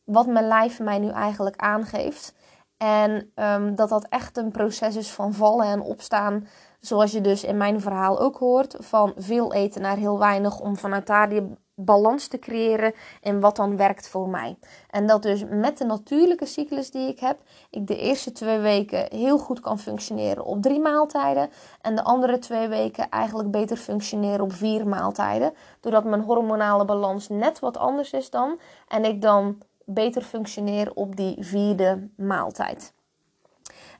Wat 0.04 0.26
mijn 0.26 0.46
lijf 0.46 0.80
mij 0.80 0.98
nu 0.98 1.08
eigenlijk 1.08 1.56
aangeeft. 1.56 2.34
En 2.76 3.32
um, 3.34 3.74
dat 3.74 3.88
dat 3.88 4.06
echt 4.08 4.36
een 4.36 4.50
proces 4.50 4.96
is 4.96 5.10
van 5.10 5.32
vallen 5.32 5.66
en 5.66 5.80
opstaan. 5.80 6.46
Zoals 6.80 7.12
je 7.12 7.20
dus 7.20 7.44
in 7.44 7.56
mijn 7.56 7.80
verhaal 7.80 8.20
ook 8.20 8.36
hoort. 8.36 8.76
Van 8.78 9.12
veel 9.16 9.52
eten 9.52 9.82
naar 9.82 9.96
heel 9.96 10.18
weinig. 10.18 10.60
Om 10.60 10.76
vanuit 10.76 11.06
daar 11.06 11.28
die 11.28 11.56
balans 11.84 12.26
te 12.26 12.38
creëren 12.38 12.94
in 13.20 13.40
wat 13.40 13.56
dan 13.56 13.76
werkt 13.76 14.08
voor 14.08 14.28
mij. 14.28 14.58
En 14.90 15.06
dat 15.06 15.22
dus 15.22 15.44
met 15.50 15.78
de 15.78 15.84
natuurlijke 15.84 16.46
cyclus 16.46 16.90
die 16.90 17.08
ik 17.08 17.20
heb, 17.20 17.38
ik 17.70 17.86
de 17.86 17.96
eerste 17.96 18.32
twee 18.32 18.58
weken 18.58 19.06
heel 19.16 19.38
goed 19.38 19.60
kan 19.60 19.78
functioneren 19.78 20.44
op 20.44 20.62
drie 20.62 20.80
maaltijden. 20.80 21.50
En 21.80 21.94
de 21.96 22.04
andere 22.04 22.38
twee 22.38 22.68
weken 22.68 23.08
eigenlijk 23.08 23.50
beter 23.50 23.76
functioneren 23.76 24.40
op 24.40 24.52
vier 24.52 24.88
maaltijden. 24.88 25.52
Doordat 25.80 26.04
mijn 26.04 26.22
hormonale 26.22 26.84
balans 26.84 27.28
net 27.28 27.58
wat 27.58 27.76
anders 27.76 28.12
is 28.12 28.30
dan. 28.30 28.60
En 28.88 29.04
ik 29.04 29.22
dan 29.22 29.58
beter 29.84 30.22
functioneer 30.22 30.92
op 30.94 31.16
die 31.16 31.36
vierde 31.38 32.08
maaltijd. 32.16 32.92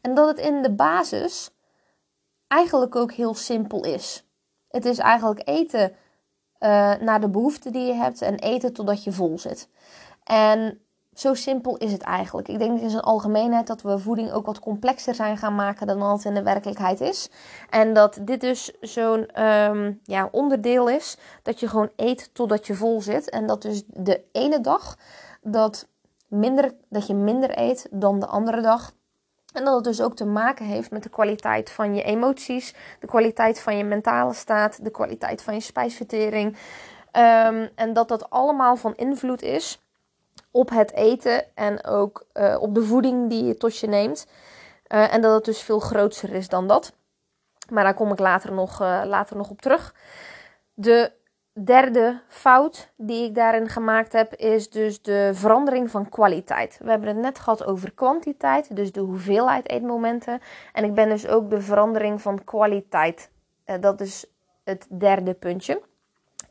En 0.01 0.15
dat 0.15 0.29
het 0.29 0.39
in 0.39 0.63
de 0.63 0.73
basis 0.73 1.51
eigenlijk 2.47 2.97
ook 2.97 3.13
heel 3.13 3.35
simpel 3.35 3.85
is. 3.85 4.25
Het 4.69 4.85
is 4.85 4.99
eigenlijk 4.99 5.49
eten 5.49 5.97
naar 7.01 7.21
de 7.21 7.29
behoeften 7.29 7.73
die 7.73 7.87
je 7.87 7.95
hebt 7.95 8.23
en 8.23 8.35
eten 8.35 8.73
totdat 8.73 9.05
je 9.05 9.13
vol 9.13 9.39
zit. 9.39 9.69
En 10.25 10.81
zo 11.15 11.35
simpel 11.35 11.77
is 11.77 11.93
het 11.93 12.03
eigenlijk. 12.03 12.49
Ik 12.49 12.59
denk 12.59 12.81
in 12.81 12.91
zijn 12.91 13.03
algemeenheid 13.03 13.67
dat 13.67 13.83
we 13.83 13.99
voeding 13.99 14.33
ook 14.33 14.47
wat 14.47 14.59
complexer 14.59 15.15
zijn 15.15 15.37
gaan 15.37 15.55
maken 15.55 15.87
dan 15.87 15.99
wat 15.99 16.17
het 16.17 16.25
in 16.25 16.35
de 16.35 16.43
werkelijkheid 16.43 17.01
is. 17.01 17.31
En 17.71 17.95
dat 17.95 18.19
dit 18.23 18.41
dus 18.41 18.73
zo'n 18.81 19.43
um, 19.43 20.01
ja, 20.03 20.29
onderdeel 20.33 20.89
is 20.89 21.17
dat 21.43 21.61
je 21.61 21.69
gewoon 21.69 21.91
eet 21.97 22.31
totdat 22.35 22.67
je 22.67 22.75
vol 22.75 23.01
zit. 23.01 23.31
En 23.31 23.47
dat 23.47 23.63
dus 23.63 23.83
de 23.87 24.25
ene 24.33 24.61
dag 24.61 24.97
dat, 25.43 25.89
minder, 26.29 26.75
dat 26.89 27.07
je 27.07 27.15
minder 27.15 27.59
eet 27.59 27.89
dan 27.91 28.21
de 28.21 28.27
andere 28.27 28.61
dag. 28.61 28.93
En 29.53 29.65
dat 29.65 29.75
het 29.75 29.85
dus 29.85 30.01
ook 30.01 30.17
te 30.17 30.27
maken 30.27 30.65
heeft 30.65 30.91
met 30.91 31.03
de 31.03 31.09
kwaliteit 31.09 31.71
van 31.71 31.95
je 31.95 32.03
emoties, 32.03 32.75
de 33.01 33.07
kwaliteit 33.07 33.61
van 33.61 33.77
je 33.77 33.85
mentale 33.85 34.33
staat, 34.33 34.85
de 34.85 34.91
kwaliteit 34.91 35.43
van 35.43 35.55
je 35.55 35.61
spijsvertering. 35.61 36.57
Um, 37.13 37.69
en 37.75 37.93
dat 37.93 38.09
dat 38.09 38.31
allemaal 38.31 38.77
van 38.77 38.97
invloed 38.97 39.43
is 39.43 39.81
op 40.51 40.71
het 40.71 40.93
eten 40.93 41.57
en 41.57 41.85
ook 41.85 42.27
uh, 42.35 42.57
op 42.61 42.75
de 42.75 42.85
voeding 42.85 43.29
die 43.29 43.45
je 43.45 43.57
tot 43.57 43.79
je 43.79 43.87
neemt. 43.87 44.27
Uh, 44.89 45.15
en 45.15 45.21
dat 45.21 45.35
het 45.35 45.45
dus 45.45 45.63
veel 45.63 45.81
groter 45.81 46.35
is 46.35 46.49
dan 46.49 46.67
dat. 46.67 46.93
Maar 47.69 47.85
daar 47.85 47.95
kom 47.95 48.13
ik 48.13 48.19
later 48.19 48.53
nog, 48.53 48.81
uh, 48.83 49.03
later 49.05 49.37
nog 49.37 49.51
op 49.51 49.61
terug. 49.63 49.95
De 50.75 51.13
derde 51.65 52.21
fout 52.29 52.93
die 52.97 53.25
ik 53.25 53.35
daarin 53.35 53.69
gemaakt 53.69 54.13
heb, 54.13 54.35
is 54.35 54.71
dus 54.71 55.03
de 55.03 55.31
verandering 55.33 55.91
van 55.91 56.09
kwaliteit. 56.09 56.79
We 56.83 56.91
hebben 56.91 57.09
het 57.09 57.17
net 57.17 57.39
gehad 57.39 57.65
over 57.65 57.93
kwantiteit, 57.93 58.77
dus 58.77 58.93
de 58.93 59.01
hoeveelheid 59.01 59.69
eetmomenten. 59.69 60.41
En 60.73 60.85
ik 60.85 60.95
ben 60.95 61.09
dus 61.09 61.29
ook 61.29 61.51
de 61.51 61.61
verandering 61.61 62.23
van 62.23 62.45
kwaliteit. 62.45 63.31
Uh, 63.67 63.77
dat 63.81 64.01
is 64.01 64.25
het 64.65 64.87
derde 64.89 65.35
puntje. 65.35 65.83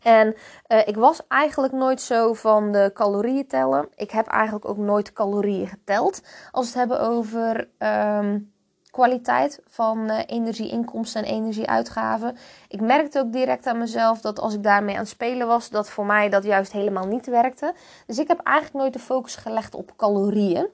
En 0.01 0.36
uh, 0.68 0.88
ik 0.88 0.96
was 0.96 1.28
eigenlijk 1.28 1.74
nooit 1.74 2.01
zo 2.01 2.34
van 2.34 2.72
de 2.72 2.92
calorieën 2.94 3.48
tellen. 3.48 3.89
Ik 3.96 4.12
heb 4.12 4.28
eigenlijk 4.28 4.68
ook 4.68 4.78
nooit 4.78 5.13
calorieën 5.13 5.68
geteld. 5.68 6.22
Als 6.51 6.74
we 6.74 6.80
het 6.80 6.89
hebben 6.89 7.08
over 7.08 7.70
um, 7.80 8.54
kwaliteit 8.91 9.62
van 9.67 10.10
uh, 10.10 10.19
energieinkomsten 10.25 11.24
en 11.24 11.31
energieuitgaven. 11.34 12.38
Ik 12.67 12.81
merkte 12.81 13.19
ook 13.19 13.31
direct 13.31 13.65
aan 13.67 13.77
mezelf 13.77 14.22
dat 14.22 14.39
als 14.39 14.53
ik 14.53 14.63
daarmee 14.63 14.96
aan 14.96 15.01
het 15.01 15.10
spelen 15.10 15.48
was, 15.48 15.69
dat 15.69 15.89
voor 15.89 16.05
mij 16.05 16.29
dat 16.29 16.43
juist 16.43 16.72
helemaal 16.72 17.08
niet 17.08 17.25
werkte. 17.25 17.74
Dus 18.05 18.19
ik 18.19 18.27
heb 18.27 18.39
eigenlijk 18.39 18.77
nooit 18.77 18.93
de 18.93 19.00
focus 19.00 19.36
gelegd 19.36 19.75
op 19.75 19.93
calorieën. 19.96 20.67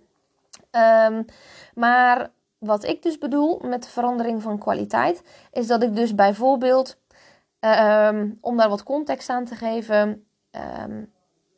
Um, 0.72 1.26
maar 1.74 2.32
wat 2.58 2.84
ik 2.84 3.04
dus 3.04 3.18
bedoel 3.18 3.60
met 3.64 3.84
de 3.84 3.90
verandering 3.90 4.42
van 4.42 4.58
kwaliteit, 4.58 5.24
is 5.52 5.68
dat 5.68 5.84
ik 5.84 5.96
dus 5.96 6.16
bijvoorbeeld, 6.16 6.98
um, 7.60 8.38
om 8.42 8.58
daar 8.58 8.70
wat 8.70 8.84
context 8.84 9.30
aan 9.30 9.46
te 9.46 9.56
geven, 9.56 10.28
um, 10.82 11.14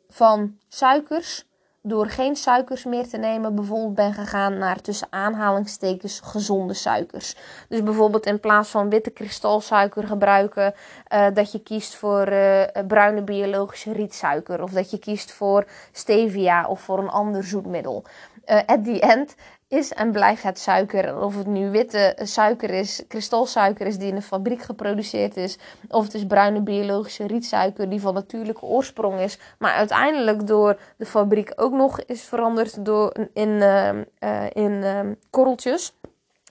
van 0.10 0.58
suikers 0.68 1.46
door 1.82 2.10
geen 2.10 2.36
suikers 2.36 2.86
meer 2.86 3.08
te 3.08 3.18
nemen, 3.18 3.56
bijvoorbeeld 3.56 3.96
ben 3.96 4.14
gegaan 4.14 4.58
naar 4.58 4.82
tussen 4.82 5.08
aanhalingstekens 5.10 6.20
gezonde 6.24 6.74
suikers. 6.74 7.36
Dus 7.70 7.84
bijvoorbeeld 7.84 8.26
in 8.26 8.40
plaats 8.40 8.70
van 8.70 8.90
witte 8.90 9.10
kristalsuiker 9.10 10.08
gebruiken, 10.08 10.74
uh, 11.14 11.28
dat 11.34 11.52
je 11.52 11.60
kiest 11.60 11.96
voor 11.96 12.32
uh, 12.32 12.62
bruine 12.88 13.22
biologische 13.22 13.92
rietsuiker. 13.92 14.64
Of 14.64 14.72
dat 14.72 14.92
je 14.92 15.00
kiest 15.00 15.32
voor 15.32 15.66
stevia 15.92 16.68
of 16.68 16.82
voor 16.82 17.00
een 17.00 17.10
ander 17.10 17.44
zoetmiddel. 17.44 18.04
Uh, 18.46 18.62
at 18.66 18.84
the 18.84 19.00
end 19.00 19.36
is 19.68 19.94
en 19.94 20.12
blijft 20.12 20.44
het 20.44 20.60
suiker. 20.60 21.22
Of 21.22 21.38
het 21.38 21.48
nu 21.48 21.70
witte 21.70 22.18
suiker 22.24 22.70
is, 22.70 23.04
kristalsuiker 23.08 23.88
is 23.88 23.98
die 23.98 24.08
in 24.08 24.16
een 24.16 24.22
fabriek 24.22 24.62
geproduceerd 24.62 25.38
is. 25.38 25.58
Of 25.90 26.04
het 26.04 26.14
is 26.14 26.26
bruine 26.26 26.62
biologische 26.62 27.28
rietsuiker 27.28 27.90
die 27.90 28.02
van 28.02 28.14
natuurlijke 28.14 28.66
oorsprong 28.66 29.20
is. 29.20 29.40
Maar 29.60 29.74
uiteindelijk 29.74 30.48
door 30.48 30.80
de 30.98 31.06
fabriek 31.06 31.54
ook 31.56 31.74
nog 31.74 32.02
is 32.02 32.22
veranderd 32.22 32.86
door, 32.86 33.16
in, 33.34 33.50
uh, 33.50 33.90
uh, 34.20 34.46
in 34.54 34.72
uh, 34.72 35.00
korreltjes. 35.30 35.94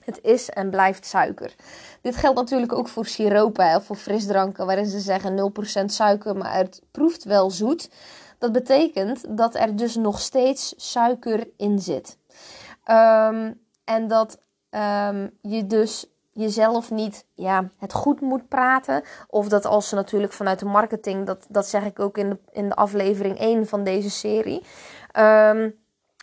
Het 0.03 0.19
is 0.21 0.49
en 0.49 0.69
blijft 0.69 1.05
suiker. 1.05 1.55
Dit 2.01 2.15
geldt 2.15 2.37
natuurlijk 2.39 2.73
ook 2.73 2.87
voor 2.87 3.05
siropen 3.05 3.75
of 3.75 3.85
voor 3.85 3.95
frisdranken, 3.95 4.65
waarin 4.65 4.85
ze 4.85 4.99
zeggen 4.99 5.51
0% 5.81 5.85
suiker, 5.85 6.35
maar 6.35 6.53
het 6.53 6.81
proeft 6.91 7.23
wel 7.23 7.51
zoet. 7.51 7.89
Dat 8.37 8.51
betekent 8.51 9.37
dat 9.37 9.55
er 9.55 9.75
dus 9.75 9.95
nog 9.95 10.19
steeds 10.19 10.73
suiker 10.77 11.47
in 11.57 11.79
zit. 11.79 12.17
Um, 12.89 13.65
en 13.83 14.07
dat 14.07 14.39
um, 14.69 15.37
je 15.41 15.67
dus 15.67 16.05
jezelf 16.31 16.91
niet 16.91 17.25
ja, 17.33 17.69
het 17.79 17.93
goed 17.93 18.21
moet 18.21 18.47
praten. 18.47 19.03
Of 19.27 19.47
dat 19.47 19.65
als 19.65 19.89
ze 19.89 19.95
natuurlijk 19.95 20.33
vanuit 20.33 20.59
de 20.59 20.65
marketing, 20.65 21.25
dat, 21.25 21.45
dat 21.49 21.67
zeg 21.67 21.85
ik 21.85 21.99
ook 21.99 22.17
in 22.17 22.29
de, 22.29 22.39
in 22.51 22.69
de 22.69 22.75
aflevering 22.75 23.39
1 23.39 23.67
van 23.67 23.83
deze 23.83 24.09
serie. 24.09 24.63
Um, 25.19 25.75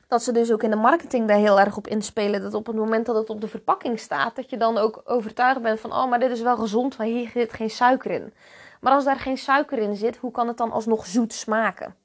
dat 0.09 0.23
ze 0.23 0.33
dus 0.33 0.53
ook 0.53 0.63
in 0.63 0.71
de 0.71 0.77
marketing 0.77 1.29
daar 1.29 1.37
heel 1.37 1.61
erg 1.61 1.77
op 1.77 1.87
inspelen. 1.87 2.43
Dat 2.43 2.55
op 2.55 2.67
het 2.67 2.77
moment 2.77 3.07
dat 3.07 3.17
het 3.17 3.31
op 3.31 3.41
de 3.41 3.49
verpakking 3.49 3.99
staat, 3.99 4.37
dat 4.37 4.51
je 4.51 4.57
dan 4.57 4.79
ook 4.79 5.03
overtuigd 5.05 5.63
bent 5.63 5.81
van: 5.81 5.93
oh, 5.93 6.09
maar 6.09 6.19
dit 6.19 6.31
is 6.31 6.41
wel 6.41 6.57
gezond, 6.57 6.97
want 6.97 7.11
hier 7.11 7.29
zit 7.29 7.53
geen 7.53 7.71
suiker 7.71 8.11
in. 8.11 8.35
Maar 8.81 8.93
als 8.93 9.05
daar 9.05 9.19
geen 9.19 9.39
suiker 9.39 9.79
in 9.79 9.97
zit, 9.97 10.17
hoe 10.17 10.31
kan 10.31 10.49
het 10.49 10.57
dan 10.57 10.73
alsnog 10.73 11.07
zoet 11.07 11.33
smaken? 11.33 11.97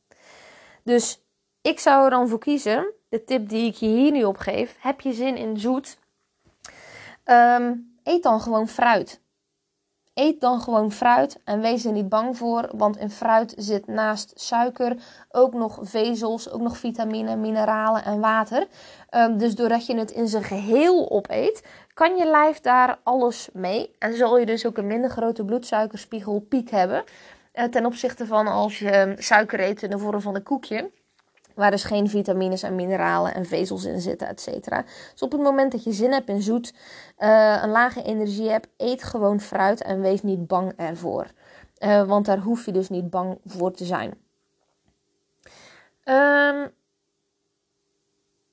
Dus 0.84 1.24
ik 1.62 1.80
zou 1.80 2.04
er 2.04 2.10
dan 2.10 2.28
voor 2.28 2.40
kiezen 2.40 2.94
de 3.10 3.24
tip 3.24 3.50
die 3.50 3.68
ik 3.68 3.76
je 3.76 3.88
hier 3.88 4.12
nu 4.12 4.24
op 4.24 4.38
geef. 4.38 4.76
Heb 4.80 5.02
je 5.02 5.14
zin 5.14 5.38
in 5.38 5.60
zoet? 5.60 5.98
Um, 7.26 7.98
eet 8.04 8.24
dan 8.24 8.42
gewoon 8.42 8.68
fruit. 8.68 9.22
Eet 10.14 10.42
dan 10.42 10.62
gewoon 10.62 10.92
fruit 10.92 11.40
en 11.44 11.62
wees 11.62 11.86
er 11.86 11.92
niet 11.92 12.10
bang 12.10 12.38
voor, 12.38 12.70
want 12.76 12.98
in 12.98 13.10
fruit 13.10 13.54
zit 13.58 13.88
naast 13.88 14.32
suiker 14.36 14.96
ook 15.30 15.54
nog 15.54 15.80
vezels, 15.82 16.50
ook 16.50 16.62
nog 16.62 16.78
vitamine, 16.78 17.36
mineralen 17.36 18.04
en 18.04 18.20
water. 18.20 18.68
Um, 19.16 19.38
dus 19.38 19.56
doordat 19.56 19.86
je 19.86 19.98
het 19.98 20.12
in 20.12 20.28
zijn 20.28 20.44
geheel 20.44 21.10
opeet, 21.12 21.64
kan 21.94 22.16
je 22.16 22.26
lijf 22.26 22.60
daar 22.60 23.00
alles 23.04 23.50
mee. 23.54 23.96
En 24.00 24.14
zal 24.14 24.38
je 24.38 24.46
dus 24.46 24.66
ook 24.66 24.78
een 24.78 24.88
minder 24.88 25.10
grote 25.10 25.46
bloedsuikerspiegel 25.46 26.40
piek 26.40 26.70
hebben. 26.70 27.04
Uh, 27.54 27.64
ten 27.64 27.86
opzichte 27.86 28.26
van 28.26 28.48
als 28.48 28.80
je 28.80 29.14
suiker 29.18 29.60
eet 29.60 29.84
in 29.84 29.90
de 29.90 29.98
vorm 29.98 30.22
van 30.22 30.36
een 30.36 30.44
koekje. 30.44 30.92
Waar 31.60 31.72
dus 31.72 31.84
geen 31.84 32.10
vitamines 32.10 32.64
en 32.64 32.76
mineralen 32.76 33.34
en 33.34 33.46
vezels 33.46 33.86
in 33.86 34.02
zitten, 34.02 34.28
et 34.28 34.42
cetera. 34.42 34.86
Dus 35.12 35.22
op 35.22 35.32
het 35.32 35.42
moment 35.42 35.72
dat 35.72 35.84
je 35.84 35.92
zin 35.92 36.12
hebt 36.12 36.30
in 36.30 36.42
zoet, 36.42 36.74
uh, 37.18 37.60
een 37.62 37.70
lage 37.70 38.04
energie 38.04 38.50
hebt, 38.50 38.68
eet 38.78 39.04
gewoon 39.04 39.40
fruit 39.40 39.82
en 39.82 40.02
wees 40.02 40.22
niet 40.22 40.48
bang 40.48 40.74
ervoor. 40.76 41.32
Uh, 41.80 42.04
want 42.08 42.26
daar 42.26 42.38
hoef 42.38 42.66
je 42.66 42.72
dus 42.72 42.90
niet 42.90 43.10
bang 43.10 43.38
voor 43.46 43.72
te 43.72 43.86
zijn. 43.86 44.10
Um, 46.06 46.72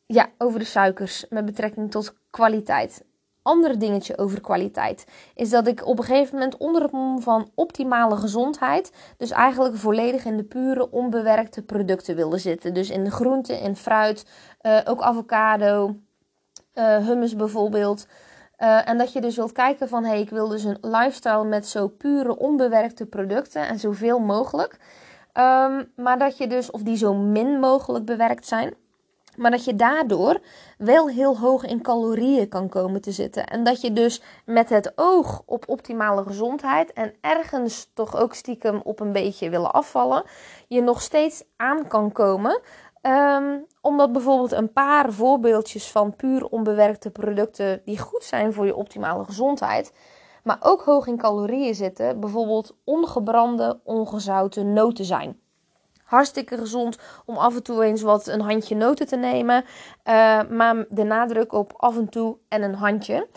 ja, 0.06 0.28
over 0.38 0.58
de 0.58 0.64
suikers 0.64 1.26
met 1.28 1.44
betrekking 1.44 1.90
tot 1.90 2.14
kwaliteit. 2.30 3.04
Andere 3.47 3.76
dingetje 3.76 4.19
over 4.19 4.41
kwaliteit 4.41 5.07
is 5.35 5.50
dat 5.50 5.67
ik 5.67 5.87
op 5.87 5.99
een 5.99 6.05
gegeven 6.05 6.35
moment 6.35 6.57
onder 6.57 6.83
het 6.83 6.93
mom 6.93 7.21
van 7.21 7.50
optimale 7.55 8.17
gezondheid, 8.17 8.93
dus 9.17 9.31
eigenlijk 9.31 9.76
volledig 9.76 10.25
in 10.25 10.37
de 10.37 10.45
pure 10.45 10.91
onbewerkte 10.91 11.62
producten 11.62 12.17
wilde 12.17 12.38
zitten. 12.38 12.75
Dus 12.75 12.91
in 12.91 13.11
groenten, 13.11 13.61
in 13.61 13.76
fruit, 13.76 14.26
uh, 14.62 14.79
ook 14.85 15.00
avocado, 15.00 15.97
uh, 16.75 16.97
hummus 16.97 17.37
bijvoorbeeld. 17.37 18.07
Uh, 18.59 18.88
en 18.88 18.99
dat 18.99 19.12
je 19.12 19.21
dus 19.21 19.37
wilt 19.37 19.53
kijken 19.53 19.88
van, 19.88 20.05
hé, 20.05 20.11
hey, 20.11 20.21
ik 20.21 20.31
wil 20.31 20.49
dus 20.49 20.65
een 20.65 20.79
lifestyle 20.81 21.45
met 21.45 21.67
zo 21.67 21.88
pure 21.88 22.38
onbewerkte 22.38 23.07
producten 23.07 23.69
en 23.69 23.79
zoveel 23.79 24.19
mogelijk. 24.19 24.79
Um, 25.35 25.93
maar 25.97 26.19
dat 26.19 26.37
je 26.37 26.47
dus, 26.47 26.71
of 26.71 26.83
die 26.83 26.97
zo 26.97 27.15
min 27.15 27.61
mogelijk 27.61 28.05
bewerkt 28.05 28.47
zijn. 28.47 28.75
Maar 29.37 29.50
dat 29.50 29.64
je 29.64 29.76
daardoor 29.76 30.40
wel 30.78 31.09
heel 31.09 31.38
hoog 31.38 31.64
in 31.64 31.83
calorieën 31.83 32.49
kan 32.49 32.69
komen 32.69 33.00
te 33.00 33.12
zitten. 33.12 33.47
En 33.47 33.64
dat 33.64 33.81
je 33.81 33.93
dus 33.93 34.23
met 34.45 34.69
het 34.69 34.93
oog 34.95 35.43
op 35.47 35.64
optimale 35.69 36.23
gezondheid 36.23 36.93
en 36.93 37.14
ergens 37.21 37.90
toch 37.95 38.16
ook 38.16 38.35
stiekem 38.35 38.81
op 38.85 39.00
een 39.00 39.12
beetje 39.12 39.50
willen 39.50 39.73
afvallen, 39.73 40.25
je 40.69 40.81
nog 40.81 41.02
steeds 41.02 41.45
aan 41.57 41.87
kan 41.88 42.12
komen. 42.12 42.61
Um, 43.02 43.66
omdat 43.81 44.12
bijvoorbeeld 44.12 44.52
een 44.52 44.73
paar 44.73 45.12
voorbeeldjes 45.12 45.90
van 45.90 46.16
puur 46.16 46.47
onbewerkte 46.47 47.11
producten 47.11 47.83
die 47.85 47.99
goed 47.99 48.25
zijn 48.25 48.52
voor 48.52 48.66
je 48.66 48.76
optimale 48.76 49.25
gezondheid, 49.25 49.93
maar 50.43 50.59
ook 50.61 50.83
hoog 50.83 51.07
in 51.07 51.16
calorieën 51.16 51.75
zitten, 51.75 52.21
bijvoorbeeld 52.21 52.76
ongebrande, 52.85 53.81
ongezouten 53.85 54.73
noten 54.73 55.05
zijn 55.05 55.40
hartstikke 56.06 56.56
gezond 56.56 56.98
om 57.25 57.36
af 57.36 57.54
en 57.54 57.62
toe 57.62 57.84
eens 57.84 58.02
wat 58.02 58.26
een 58.26 58.40
handje 58.40 58.75
noten 58.75 59.06
te 59.06 59.16
nemen. 59.16 59.64
Uh, 60.04 60.42
maar 60.48 60.84
de 60.88 61.04
nadruk 61.04 61.52
op 61.52 61.72
af 61.76 61.96
en 61.96 62.08
toe 62.08 62.36
en 62.48 62.62
een 62.62 62.75
handje. 62.75 63.28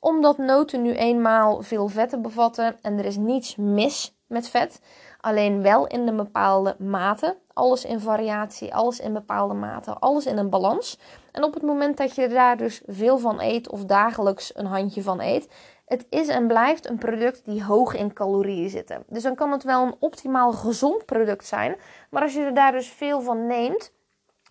Omdat 0.00 0.38
noten 0.38 0.82
nu 0.82 0.94
eenmaal 0.94 1.62
veel 1.62 1.88
vetten 1.88 2.22
bevatten 2.22 2.76
en 2.82 2.98
er 2.98 3.04
is 3.04 3.16
niets 3.16 3.56
mis 3.56 4.16
met 4.26 4.48
vet. 4.48 4.80
Alleen 5.20 5.62
wel 5.62 5.86
in 5.86 6.08
een 6.08 6.16
bepaalde 6.16 6.76
mate. 6.78 7.36
Alles 7.52 7.84
in 7.84 8.00
variatie, 8.00 8.74
alles 8.74 9.00
in 9.00 9.12
bepaalde 9.12 9.54
mate, 9.54 9.92
alles 9.92 10.26
in 10.26 10.38
een 10.38 10.50
balans. 10.50 10.98
En 11.32 11.44
op 11.44 11.54
het 11.54 11.62
moment 11.62 11.96
dat 11.96 12.14
je 12.14 12.28
daar 12.28 12.56
dus 12.56 12.82
veel 12.86 13.18
van 13.18 13.40
eet 13.40 13.68
of 13.68 13.84
dagelijks 13.84 14.56
een 14.56 14.66
handje 14.66 15.02
van 15.02 15.20
eet, 15.20 15.48
het 15.88 16.06
is 16.10 16.28
en 16.28 16.46
blijft 16.46 16.88
een 16.88 16.98
product 16.98 17.44
die 17.44 17.64
hoog 17.64 17.94
in 17.94 18.12
calorieën 18.12 18.70
zit. 18.70 18.98
Dus 19.06 19.22
dan 19.22 19.34
kan 19.34 19.52
het 19.52 19.62
wel 19.62 19.86
een 19.86 19.96
optimaal 19.98 20.52
gezond 20.52 21.06
product 21.06 21.46
zijn. 21.46 21.76
Maar 22.10 22.22
als 22.22 22.34
je 22.34 22.40
er 22.40 22.54
daar 22.54 22.72
dus 22.72 22.88
veel 22.88 23.20
van 23.20 23.46
neemt, 23.46 23.92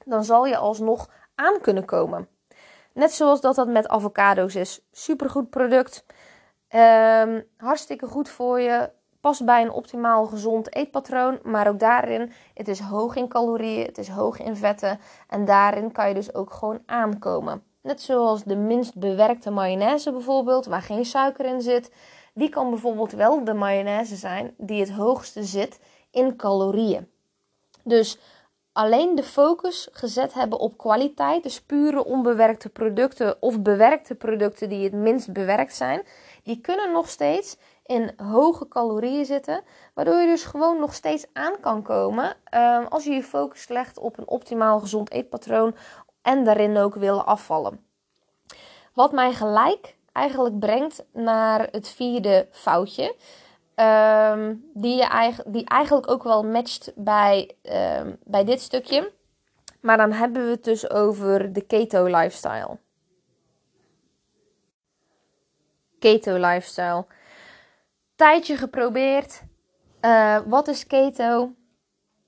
dan 0.05 0.23
zal 0.23 0.45
je 0.45 0.57
alsnog 0.57 1.09
aan 1.35 1.61
kunnen 1.61 1.85
komen. 1.85 2.27
Net 2.93 3.11
zoals 3.11 3.41
dat 3.41 3.55
dat 3.55 3.67
met 3.67 3.87
avocado's 3.87 4.55
is. 4.55 4.87
Supergoed 4.91 5.49
product. 5.49 6.05
Um, 6.75 7.47
hartstikke 7.57 8.07
goed 8.07 8.29
voor 8.29 8.59
je. 8.59 8.89
Past 9.21 9.45
bij 9.45 9.61
een 9.61 9.71
optimaal 9.71 10.25
gezond 10.25 10.75
eetpatroon. 10.75 11.39
Maar 11.43 11.67
ook 11.67 11.79
daarin, 11.79 12.31
het 12.53 12.67
is 12.67 12.79
hoog 12.79 13.15
in 13.15 13.27
calorieën, 13.27 13.85
het 13.85 13.97
is 13.97 14.09
hoog 14.09 14.39
in 14.39 14.55
vetten. 14.55 14.99
En 15.27 15.45
daarin 15.45 15.91
kan 15.91 16.07
je 16.07 16.13
dus 16.13 16.33
ook 16.33 16.53
gewoon 16.53 16.79
aankomen. 16.85 17.66
Net 17.87 18.01
zoals 18.01 18.43
de 18.43 18.55
minst 18.55 18.95
bewerkte 18.95 19.49
mayonaise 19.49 20.11
bijvoorbeeld, 20.11 20.65
waar 20.65 20.81
geen 20.81 21.05
suiker 21.05 21.45
in 21.45 21.61
zit. 21.61 21.91
Die 22.33 22.49
kan 22.49 22.69
bijvoorbeeld 22.69 23.11
wel 23.11 23.43
de 23.43 23.53
mayonaise 23.53 24.15
zijn 24.15 24.53
die 24.57 24.79
het 24.79 24.91
hoogste 24.91 25.43
zit 25.43 25.79
in 26.11 26.35
calorieën. 26.35 27.09
Dus 27.83 28.19
alleen 28.71 29.15
de 29.15 29.23
focus 29.23 29.87
gezet 29.91 30.33
hebben 30.33 30.59
op 30.59 30.77
kwaliteit, 30.77 31.43
dus 31.43 31.61
pure 31.61 32.05
onbewerkte 32.05 32.69
producten 32.69 33.41
of 33.41 33.61
bewerkte 33.61 34.15
producten 34.15 34.69
die 34.69 34.83
het 34.83 34.93
minst 34.93 35.33
bewerkt 35.33 35.75
zijn, 35.75 36.01
die 36.43 36.61
kunnen 36.61 36.91
nog 36.91 37.09
steeds 37.09 37.57
in 37.85 38.11
hoge 38.17 38.67
calorieën 38.67 39.25
zitten, 39.25 39.61
waardoor 39.93 40.19
je 40.19 40.27
dus 40.27 40.43
gewoon 40.43 40.79
nog 40.79 40.93
steeds 40.93 41.25
aan 41.33 41.59
kan 41.59 41.81
komen 41.81 42.35
uh, 42.53 42.85
als 42.89 43.03
je 43.03 43.11
je 43.11 43.23
focus 43.23 43.67
legt 43.67 43.97
op 43.99 44.17
een 44.17 44.27
optimaal 44.27 44.79
gezond 44.79 45.11
eetpatroon 45.11 45.75
en 46.27 46.43
daarin 46.43 46.77
ook 46.77 46.95
willen 46.95 47.25
afvallen. 47.25 47.85
Wat 48.93 49.11
mij 49.11 49.33
gelijk 49.33 49.95
eigenlijk 50.11 50.59
brengt 50.59 51.05
naar 51.13 51.67
het 51.71 51.89
vierde 51.89 52.47
foutje. 52.51 53.15
Um, 53.75 54.71
die, 54.73 54.95
je, 54.95 55.43
die 55.45 55.65
eigenlijk 55.65 56.09
ook 56.09 56.23
wel 56.23 56.43
matcht 56.43 56.91
bij, 56.95 57.55
um, 57.63 58.17
bij 58.23 58.43
dit 58.43 58.61
stukje. 58.61 59.11
Maar 59.81 59.97
dan 59.97 60.11
hebben 60.11 60.43
we 60.43 60.49
het 60.49 60.63
dus 60.63 60.89
over 60.89 61.53
de 61.53 61.61
keto 61.61 62.05
lifestyle. 62.05 62.77
Keto 65.99 66.33
lifestyle. 66.33 67.05
Tijdje 68.15 68.57
geprobeerd. 68.57 69.41
Uh, 70.01 70.39
wat 70.45 70.67
is 70.67 70.87
keto? 70.87 71.51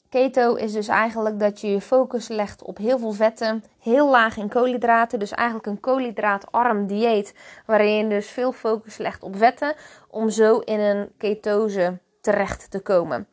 Keto 0.10 0.56
is 0.56 0.74
dus 0.74 0.88
eigenlijk 0.88 1.40
dat 1.40 1.62
je 1.62 1.72
je 1.72 1.82
focus 1.82 2.28
legt 2.28 2.64
op 2.64 2.78
heel 2.78 3.00
veel 3.00 3.12
vetten, 3.12 3.64
heel 3.80 4.10
laag 4.10 4.38
in 4.38 4.50
koolhydraten. 4.50 5.20
Dus 5.20 5.32
eigenlijk 5.32 5.68
een 5.68 5.80
koolhydraatarm 5.80 6.88
dieet, 6.88 7.34
waarin 7.66 7.94
je 7.94 8.08
dus 8.08 8.30
veel 8.30 8.52
focus 8.52 8.98
legt 8.98 9.24
op 9.24 9.38
vetten, 9.38 9.76
om 10.10 10.30
zo 10.30 10.60
in 10.60 10.80
een 10.80 11.12
ketose 11.18 12.00
terecht 12.22 12.72
te 12.72 12.80
komen. 12.80 13.28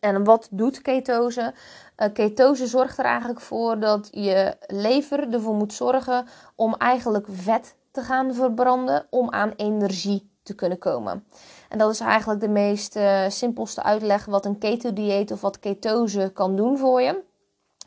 En 0.00 0.24
wat 0.24 0.48
doet 0.50 0.82
ketose? 0.82 1.54
Uh, 1.96 2.08
ketose 2.12 2.66
zorgt 2.66 2.98
er 2.98 3.04
eigenlijk 3.04 3.40
voor 3.40 3.78
dat 3.80 4.08
je 4.10 4.56
lever 4.66 5.32
ervoor 5.32 5.54
moet 5.54 5.72
zorgen 5.72 6.26
om 6.56 6.74
eigenlijk 6.74 7.26
vet 7.30 7.76
te 7.90 8.00
gaan 8.00 8.34
verbranden 8.34 9.06
om 9.10 9.30
aan 9.30 9.52
energie 9.56 10.29
te 10.42 10.54
kunnen 10.54 10.78
komen. 10.78 11.24
En 11.68 11.78
dat 11.78 11.90
is 11.90 12.00
eigenlijk 12.00 12.40
de 12.40 12.48
meest 12.48 12.96
uh, 12.96 13.28
simpelste 13.28 13.82
uitleg 13.82 14.24
wat 14.24 14.44
een 14.44 14.58
keto-dieet 14.58 15.30
of 15.30 15.40
wat 15.40 15.58
ketose 15.58 16.30
kan 16.34 16.56
doen 16.56 16.78
voor 16.78 17.02
je. 17.02 17.22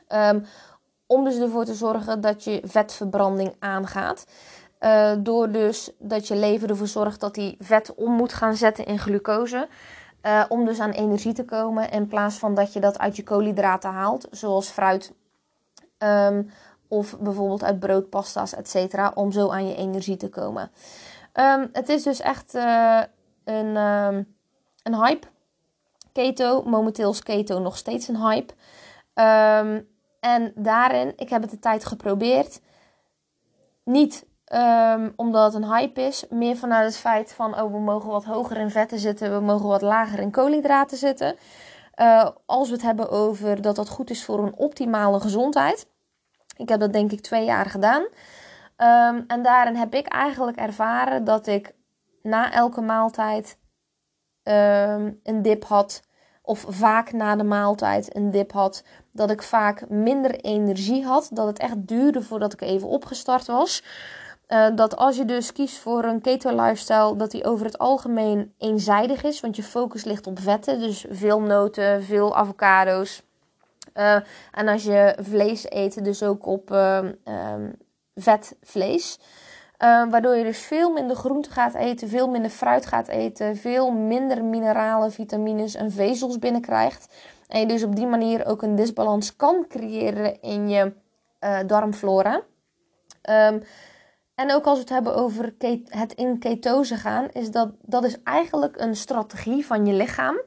Um, 0.10 0.46
om 1.06 1.24
dus 1.24 1.38
ervoor 1.38 1.66
te 1.66 1.74
zorgen 1.74 2.22
dat 2.22 2.44
je 2.44 2.62
vetverbranding 2.64 3.56
aangaat. 3.60 4.26
Uh, 4.80 5.12
door 5.20 5.52
dus 5.52 5.92
dat 6.00 6.28
je 6.28 6.36
lever 6.36 6.70
ervoor 6.70 6.88
zorgt 6.88 7.20
dat 7.20 7.34
die 7.34 7.56
vet 7.60 7.96
om 7.96 8.12
moet 8.12 8.34
gaan 8.34 8.56
zetten 8.56 8.86
in 8.86 9.00
glucose. 9.00 9.68
Uh, 10.26 10.44
om 10.48 10.66
dus 10.66 10.80
aan 10.80 10.92
energie 10.92 11.34
te 11.34 11.46
komen. 11.46 11.92
In 11.92 12.08
plaats 12.08 12.36
van 12.36 12.56
dat 12.56 12.74
je 12.74 12.80
dat 12.80 13.00
uit 13.00 13.16
je 13.16 13.24
koolhydraten 13.24 13.92
haalt. 13.92 14.28
Zoals 14.32 14.70
fruit. 14.70 15.14
Um, 15.98 16.50
of 16.88 17.20
bijvoorbeeld 17.20 17.64
uit 17.64 17.80
brood, 17.80 18.10
pasta's, 18.10 18.54
etc. 18.54 19.12
Om 19.14 19.32
zo 19.32 19.50
aan 19.50 19.68
je 19.68 19.76
energie 19.76 20.18
te 20.18 20.30
komen. 20.30 20.72
Um, 21.34 21.70
het 21.72 21.90
is 21.90 22.04
dus 22.04 22.20
echt 22.20 22.56
uh, 22.56 23.02
een, 23.44 23.76
um, 23.76 24.36
een 24.84 24.96
hype. 24.96 25.28
Keto, 26.12 26.64
momenteel 26.64 27.12
is 27.12 27.24
keto 27.24 27.60
nog 27.60 27.78
steeds 27.78 28.08
een 28.08 28.28
hype. 28.28 28.54
Um, 29.14 29.88
en 30.20 30.52
daarin, 30.56 31.14
ik 31.16 31.30
heb 31.30 31.42
het 31.42 31.52
de 31.52 31.60
tijd 31.60 31.86
geprobeerd. 31.86 32.62
Niet 33.84 34.26
omdat 35.16 35.54
het 35.54 35.64
een 35.64 35.74
hype 35.74 36.02
is, 36.02 36.26
meer 36.30 36.58
vanuit 36.58 36.86
het 36.86 36.98
feit 36.98 37.34
van, 37.34 37.62
oh, 37.62 37.72
we 37.72 37.80
mogen 37.80 38.10
wat 38.10 38.24
hoger 38.24 38.58
in 38.58 38.70
vetten 38.70 39.00
zitten, 39.00 39.34
we 39.34 39.40
mogen 39.46 39.68
wat 39.68 39.82
lager 39.82 40.20
in 40.20 40.32
koolhydraten 40.32 40.98
zitten. 40.98 41.36
Uh, 41.96 42.30
als 42.46 42.68
we 42.68 42.74
het 42.74 42.84
hebben 42.84 43.10
over 43.10 43.62
dat 43.62 43.76
dat 43.76 43.90
goed 43.90 44.10
is 44.10 44.26
voor 44.26 44.40
een 44.40 44.56
optimale 44.56 45.20
gezondheid. 45.20 45.88
Ik 46.58 46.70
heb 46.70 46.80
dat 46.80 46.94
denk 46.94 47.12
ik 47.12 47.22
twee 47.22 47.46
jaar 47.46 47.66
gedaan. 47.66 48.08
Um, 48.78 49.24
en 49.28 49.44
daarin 49.44 49.76
heb 49.76 49.94
ik 49.94 50.08
eigenlijk 50.08 50.58
ervaren 50.58 51.24
dat 51.24 51.48
ik 51.48 51.74
na 52.22 52.52
elke 52.52 52.82
maaltijd 52.82 53.58
um, 54.44 55.20
een 55.24 55.42
dip 55.42 55.64
had. 55.64 56.02
Of 56.42 56.66
vaak 56.68 57.12
na 57.12 57.36
de 57.36 57.44
maaltijd 57.44 58.16
een 58.16 58.32
dip 58.32 58.52
had. 58.52 58.84
Dat 59.12 59.30
ik 59.30 59.42
vaak 59.42 59.90
minder 59.90 60.36
energie 60.36 61.06
had. 61.06 61.30
Dat 61.34 61.48
het 61.48 61.60
echt 61.60 61.88
duurde 61.88 62.22
voordat 62.22 62.54
ik 62.54 62.62
even 62.62 62.88
opgestart 62.88 63.46
was. 63.46 63.84
Uh, 64.48 64.68
dat 64.76 64.96
als 64.96 65.18
je 65.18 65.26
dus 65.26 65.52
kiest 65.52 65.78
voor 65.78 66.04
een 66.04 66.22
keto 66.22 66.50
lifestyle, 66.50 67.16
dat 67.16 67.32
die 67.32 67.46
over 67.46 67.66
het 67.66 67.78
algemeen 67.78 68.54
eenzijdig 68.58 69.24
is. 69.24 69.40
Want 69.40 69.56
je 69.56 69.64
focus 69.64 70.04
ligt 70.04 70.28
op 70.28 70.40
vetten. 70.40 70.80
Dus 70.80 71.06
veel 71.10 71.42
noten, 71.42 72.04
veel 72.04 72.36
avocado's. 72.36 73.24
Uh, 73.96 74.20
en 74.52 74.68
als 74.68 74.84
je 74.84 75.18
vlees 75.22 75.72
eet, 75.72 76.04
dus 76.04 76.24
ook 76.24 76.46
op 76.46 76.72
uh, 76.72 77.00
vet 78.16 78.56
vlees. 78.62 79.20
Uh, 79.80 80.10
waardoor 80.10 80.36
je 80.36 80.44
dus 80.44 80.60
veel 80.60 80.92
minder 80.92 81.16
groente 81.16 81.50
gaat 81.52 81.74
eten, 81.74 82.10
veel 82.10 82.30
minder 82.30 82.52
fruit 82.52 82.86
gaat 82.86 83.08
eten, 83.08 83.56
veel 83.56 83.92
minder 83.92 84.44
mineralen, 84.44 85.12
vitamines 85.12 85.76
en 85.76 85.92
vezels 85.92 86.40
binnenkrijgt. 86.40 87.14
En 87.48 87.60
je 87.60 87.66
dus 87.66 87.84
op 87.84 87.96
die 87.96 88.06
manier 88.06 88.46
ook 88.46 88.62
een 88.62 88.76
disbalans 88.76 89.36
kan 89.36 89.66
creëren 89.68 90.42
in 90.42 90.70
je 90.70 90.94
uh, 91.40 91.60
darmflora. 91.66 92.42
Um, 93.30 93.64
en 94.36 94.54
ook 94.54 94.66
als 94.66 94.74
we 94.74 94.84
het 94.84 94.90
hebben 94.90 95.16
over 95.16 95.54
het 95.88 96.14
in 96.14 96.40
ketose 96.40 96.96
gaan, 96.96 97.28
is 97.30 97.52
dat, 97.52 97.72
dat 97.82 98.04
is 98.04 98.24
eigenlijk 98.24 98.80
een 98.80 98.96
strategie 98.96 99.66
van 99.66 99.86
je 99.86 99.94
lichaam 99.94 100.42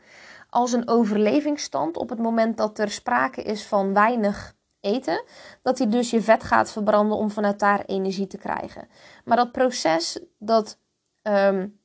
als 0.50 0.72
een 0.72 0.88
overlevingsstand 0.88 1.96
op 1.96 2.08
het 2.08 2.18
moment 2.18 2.56
dat 2.56 2.78
er 2.78 2.90
sprake 2.90 3.42
is 3.42 3.66
van 3.66 3.94
weinig 3.94 4.54
eten, 4.80 5.24
dat 5.62 5.78
hij 5.78 5.88
dus 5.88 6.10
je 6.10 6.22
vet 6.22 6.44
gaat 6.44 6.70
verbranden 6.70 7.16
om 7.16 7.30
vanuit 7.30 7.58
daar 7.58 7.84
energie 7.84 8.26
te 8.26 8.38
krijgen. 8.38 8.88
Maar 9.24 9.36
dat 9.36 9.52
proces, 9.52 10.20
dat, 10.38 10.78
um, 11.22 11.80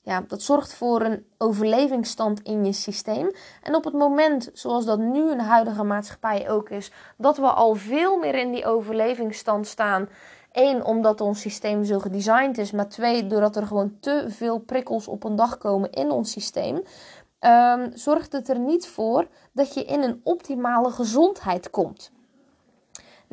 ja, 0.00 0.24
dat 0.28 0.42
zorgt 0.42 0.74
voor 0.74 1.00
een 1.00 1.26
overlevingsstand 1.38 2.42
in 2.42 2.64
je 2.64 2.72
systeem. 2.72 3.30
En 3.62 3.74
op 3.74 3.84
het 3.84 3.94
moment, 3.94 4.50
zoals 4.52 4.84
dat 4.84 4.98
nu 4.98 5.30
in 5.30 5.36
de 5.36 5.42
huidige 5.42 5.84
maatschappij 5.84 6.50
ook 6.50 6.70
is, 6.70 6.92
dat 7.16 7.36
we 7.36 7.46
al 7.46 7.74
veel 7.74 8.18
meer 8.18 8.34
in 8.34 8.52
die 8.52 8.66
overlevingsstand 8.66 9.66
staan. 9.66 10.08
Eén, 10.52 10.84
omdat 10.84 11.20
ons 11.20 11.40
systeem 11.40 11.84
zo 11.84 11.98
gedesigned 11.98 12.58
is. 12.58 12.70
Maar 12.70 12.88
twee, 12.88 13.26
doordat 13.26 13.56
er 13.56 13.66
gewoon 13.66 13.96
te 14.00 14.24
veel 14.28 14.58
prikkels 14.58 15.08
op 15.08 15.24
een 15.24 15.36
dag 15.36 15.58
komen 15.58 15.90
in 15.90 16.10
ons 16.10 16.30
systeem. 16.30 16.82
Um, 17.40 17.90
zorgt 17.94 18.32
het 18.32 18.48
er 18.48 18.58
niet 18.58 18.86
voor 18.86 19.28
dat 19.52 19.74
je 19.74 19.84
in 19.84 20.02
een 20.02 20.20
optimale 20.22 20.90
gezondheid 20.90 21.70
komt. 21.70 22.12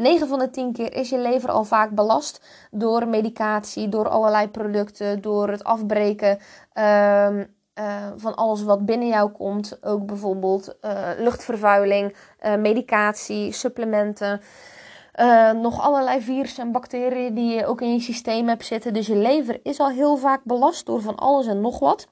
9 0.02 0.28
van 0.28 0.40
de 0.40 0.50
10 0.50 0.74
keer 0.74 0.94
is 0.94 1.10
je 1.10 1.18
lever 1.18 1.50
al 1.50 1.64
vaak 1.64 1.90
belast 1.90 2.42
door 2.72 3.08
medicatie, 3.08 3.90
door 3.90 4.10
allerlei 4.10 4.48
producten, 4.48 5.22
door 5.22 5.50
het 5.50 5.64
afbreken 5.64 6.40
um, 6.74 7.56
uh, 7.80 8.08
van 8.16 8.36
alles 8.36 8.64
wat 8.64 8.86
binnen 8.86 9.08
jou 9.08 9.32
komt. 9.32 9.86
Ook 9.86 10.06
bijvoorbeeld 10.06 10.78
uh, 10.82 11.10
luchtvervuiling, 11.18 12.16
uh, 12.46 12.56
medicatie, 12.56 13.52
supplementen. 13.52 14.42
nog 15.62 15.82
allerlei 15.82 16.22
virussen 16.22 16.64
en 16.64 16.72
bacteriën 16.72 17.34
die 17.34 17.56
je 17.56 17.66
ook 17.66 17.82
in 17.82 17.94
je 17.94 18.00
systeem 18.00 18.48
hebt 18.48 18.66
zitten. 18.66 18.94
Dus 18.94 19.08
je 19.08 19.16
lever 19.16 19.60
is 19.64 19.80
al 19.80 19.90
heel 19.90 20.18
vaak 20.18 20.44
belast 20.44 20.86
door 20.86 21.02
van 21.02 21.16
alles 21.16 21.48
en 21.48 21.62
nog 21.62 21.80
wat. 21.80 22.08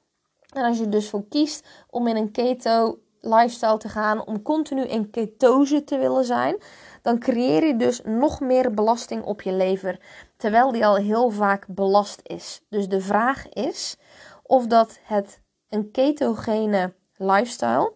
En 0.53 0.63
als 0.63 0.77
je 0.77 0.89
dus 0.89 1.09
voor 1.09 1.27
kiest 1.29 1.67
om 1.89 2.07
in 2.07 2.15
een 2.15 2.31
keto 2.31 2.99
lifestyle 3.21 3.77
te 3.77 3.89
gaan, 3.89 4.25
om 4.25 4.41
continu 4.41 4.83
in 4.83 5.09
ketose 5.09 5.83
te 5.83 5.97
willen 5.97 6.25
zijn, 6.25 6.55
dan 7.01 7.19
creëer 7.19 7.65
je 7.65 7.75
dus 7.75 8.01
nog 8.03 8.39
meer 8.39 8.73
belasting 8.73 9.23
op 9.23 9.41
je 9.41 9.51
lever, 9.51 9.99
terwijl 10.37 10.71
die 10.71 10.85
al 10.85 10.95
heel 10.95 11.29
vaak 11.29 11.67
belast 11.67 12.19
is. 12.23 12.61
Dus 12.69 12.87
de 12.87 13.01
vraag 13.01 13.49
is 13.49 13.97
of 14.43 14.67
dat 14.67 14.99
het 15.03 15.41
een 15.69 15.91
ketogene 15.91 16.93
lifestyle 17.15 17.93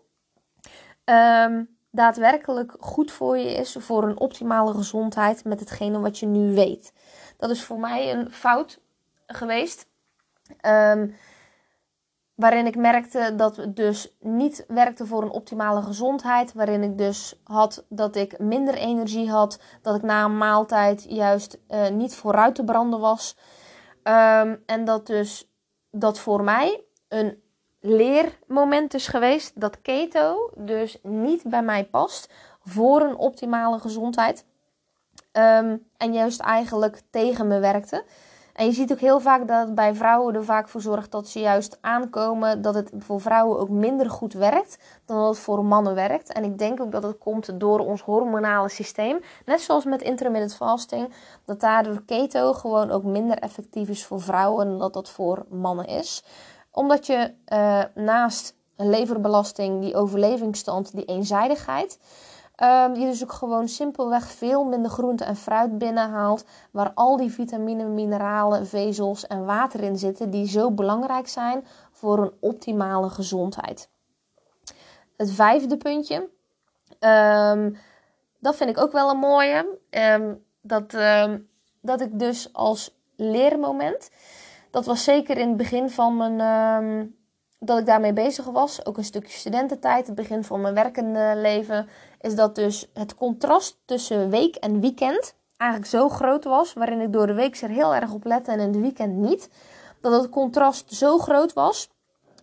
um, 1.05 1.77
daadwerkelijk 1.91 2.75
goed 2.79 3.11
voor 3.11 3.37
je 3.37 3.49
is 3.49 3.75
voor 3.79 4.03
een 4.03 4.19
optimale 4.19 4.73
gezondheid 4.73 5.43
met 5.43 5.59
hetgene 5.59 5.99
wat 5.99 6.19
je 6.19 6.25
nu 6.25 6.55
weet. 6.55 6.93
Dat 7.37 7.49
is 7.49 7.63
voor 7.63 7.79
mij 7.79 8.13
een 8.13 8.31
fout 8.31 8.79
geweest. 9.27 9.87
Um, 10.65 11.15
Waarin 12.35 12.65
ik 12.65 12.75
merkte 12.75 13.33
dat 13.35 13.55
het 13.55 13.75
dus 13.75 14.15
niet 14.19 14.65
werkte 14.67 15.05
voor 15.05 15.21
een 15.21 15.29
optimale 15.29 15.81
gezondheid. 15.81 16.53
Waarin 16.53 16.83
ik 16.83 16.97
dus 16.97 17.41
had 17.43 17.85
dat 17.89 18.15
ik 18.15 18.39
minder 18.39 18.73
energie 18.73 19.29
had. 19.29 19.59
Dat 19.81 19.95
ik 19.95 20.01
na 20.01 20.23
een 20.23 20.37
maaltijd 20.37 21.05
juist 21.09 21.57
uh, 21.69 21.89
niet 21.89 22.15
vooruit 22.15 22.55
te 22.55 22.63
branden 22.63 22.99
was. 22.99 23.37
Um, 24.03 24.63
en 24.65 24.85
dat 24.85 25.07
dus 25.07 25.51
dat 25.91 26.19
voor 26.19 26.43
mij 26.43 26.83
een 27.07 27.41
leermoment 27.79 28.93
is 28.93 29.07
geweest. 29.07 29.59
Dat 29.61 29.81
keto 29.81 30.51
dus 30.55 30.99
niet 31.01 31.43
bij 31.45 31.63
mij 31.63 31.85
past 31.85 32.33
voor 32.63 33.01
een 33.01 33.15
optimale 33.15 33.79
gezondheid. 33.79 34.45
Um, 35.31 35.87
en 35.97 36.13
juist 36.13 36.39
eigenlijk 36.39 37.01
tegen 37.09 37.47
me 37.47 37.59
werkte. 37.59 38.03
En 38.53 38.65
je 38.65 38.71
ziet 38.71 38.91
ook 38.91 38.99
heel 38.99 39.19
vaak 39.19 39.47
dat 39.47 39.75
bij 39.75 39.95
vrouwen 39.95 40.35
er 40.35 40.45
vaak 40.45 40.69
voor 40.69 40.81
zorgt 40.81 41.11
dat 41.11 41.27
ze 41.27 41.39
juist 41.39 41.77
aankomen 41.81 42.61
dat 42.61 42.75
het 42.75 42.91
voor 42.97 43.21
vrouwen 43.21 43.59
ook 43.59 43.69
minder 43.69 44.09
goed 44.09 44.33
werkt 44.33 44.77
dan 45.05 45.17
dat 45.17 45.27
het 45.27 45.37
voor 45.37 45.65
mannen 45.65 45.95
werkt. 45.95 46.33
En 46.33 46.43
ik 46.43 46.57
denk 46.57 46.81
ook 46.81 46.91
dat 46.91 47.03
het 47.03 47.17
komt 47.17 47.59
door 47.59 47.79
ons 47.79 48.01
hormonale 48.01 48.69
systeem. 48.69 49.19
Net 49.45 49.61
zoals 49.61 49.85
met 49.85 50.01
intermittent 50.01 50.55
fasting, 50.55 51.13
dat 51.45 51.59
daardoor 51.59 52.03
keto 52.05 52.53
gewoon 52.53 52.91
ook 52.91 53.03
minder 53.03 53.37
effectief 53.37 53.89
is 53.89 54.05
voor 54.05 54.21
vrouwen 54.21 54.67
dan 54.67 54.79
dat 54.79 54.93
dat 54.93 55.09
voor 55.09 55.45
mannen 55.49 55.87
is. 55.87 56.23
Omdat 56.71 57.05
je 57.05 57.33
uh, 57.53 57.83
naast 57.95 58.55
leverbelasting, 58.75 59.81
die 59.81 59.95
overlevingsstand, 59.95 60.95
die 60.95 61.05
eenzijdigheid 61.05 61.99
Um, 62.61 62.95
je 62.95 63.05
dus 63.05 63.23
ook 63.23 63.31
gewoon 63.31 63.67
simpelweg 63.67 64.27
veel 64.27 64.63
minder 64.63 64.91
groente 64.91 65.23
en 65.23 65.35
fruit 65.35 65.77
binnenhaalt. 65.77 66.45
Waar 66.71 66.91
al 66.93 67.17
die 67.17 67.31
vitamine, 67.31 67.83
mineralen, 67.83 68.67
vezels 68.67 69.27
en 69.27 69.45
water 69.45 69.83
in 69.83 69.97
zitten. 69.97 70.29
Die 70.29 70.47
zo 70.47 70.71
belangrijk 70.71 71.27
zijn 71.27 71.65
voor 71.91 72.17
een 72.19 72.33
optimale 72.39 73.09
gezondheid. 73.09 73.89
Het 75.17 75.31
vijfde 75.31 75.77
puntje. 75.77 76.29
Um, 76.99 77.77
dat 78.39 78.55
vind 78.55 78.69
ik 78.69 78.77
ook 78.77 78.91
wel 78.91 79.09
een 79.09 79.17
mooie. 79.17 79.77
Um, 79.89 80.43
dat, 80.61 80.91
dat 81.81 82.01
ik 82.01 82.19
dus 82.19 82.53
als 82.53 82.97
leermoment. 83.15 84.09
Dat 84.71 84.85
was 84.85 85.03
zeker 85.03 85.37
in 85.37 85.47
het 85.47 85.57
begin 85.57 85.89
van 85.89 86.17
mijn 86.17 86.41
dat 87.65 87.79
ik 87.79 87.85
daarmee 87.85 88.13
bezig 88.13 88.45
was, 88.45 88.85
ook 88.85 88.97
een 88.97 89.03
stukje 89.03 89.37
studententijd, 89.37 90.07
het 90.07 90.15
begin 90.15 90.43
van 90.43 90.61
mijn 90.61 90.73
werkende 90.73 91.33
leven, 91.35 91.87
is 92.23 92.35
dat 92.35 92.55
dus 92.55 92.89
het 92.93 93.15
contrast 93.15 93.77
tussen 93.85 94.29
week 94.29 94.55
en 94.55 94.79
weekend 94.79 95.35
eigenlijk 95.57 95.91
zo 95.91 96.09
groot 96.09 96.43
was, 96.43 96.73
waarin 96.73 97.01
ik 97.01 97.13
door 97.13 97.27
de 97.27 97.33
week 97.33 97.61
er 97.61 97.69
heel 97.69 97.95
erg 97.95 98.11
op 98.11 98.25
lette 98.25 98.51
en 98.51 98.59
in 98.59 98.71
de 98.71 98.79
weekend 98.79 99.15
niet. 99.15 99.49
Dat 100.01 100.21
het 100.21 100.29
contrast 100.29 100.93
zo 100.93 101.17
groot 101.17 101.53
was, 101.53 101.89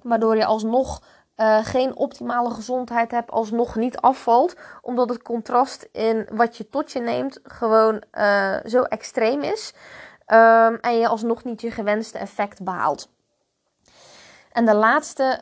waardoor 0.03 0.37
je 0.37 0.45
alsnog 0.45 1.03
uh, 1.37 1.65
geen 1.65 1.97
optimale 1.97 2.51
gezondheid 2.51 3.11
hebt, 3.11 3.31
alsnog 3.31 3.77
niet 3.77 3.97
afvalt, 3.97 4.57
omdat 4.83 5.09
het 5.09 5.23
contrast 5.23 5.89
in 5.93 6.29
wat 6.33 6.57
je 6.57 6.69
tot 6.69 6.93
je 6.93 7.01
neemt 7.01 7.41
gewoon 7.43 8.03
uh, 8.13 8.57
zo 8.65 8.83
extreem 8.83 9.43
is 9.43 9.75
um, 10.27 10.75
en 10.81 10.99
je 10.99 11.09
alsnog 11.09 11.45
niet 11.45 11.61
je 11.61 11.71
gewenste 11.71 12.19
effect 12.19 12.63
behaalt. 12.63 13.09
En 14.53 14.67
de 14.67 14.75
laatste 14.75 15.41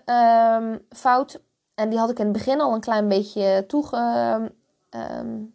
um, 0.60 0.86
fout, 0.90 1.40
en 1.78 1.88
die 1.88 1.98
had 1.98 2.10
ik 2.10 2.18
in 2.18 2.24
het 2.24 2.32
begin 2.32 2.60
al 2.60 2.74
een 2.74 2.80
klein 2.80 3.08
beetje 3.08 3.64
toege, 3.66 4.52
um, 4.90 5.54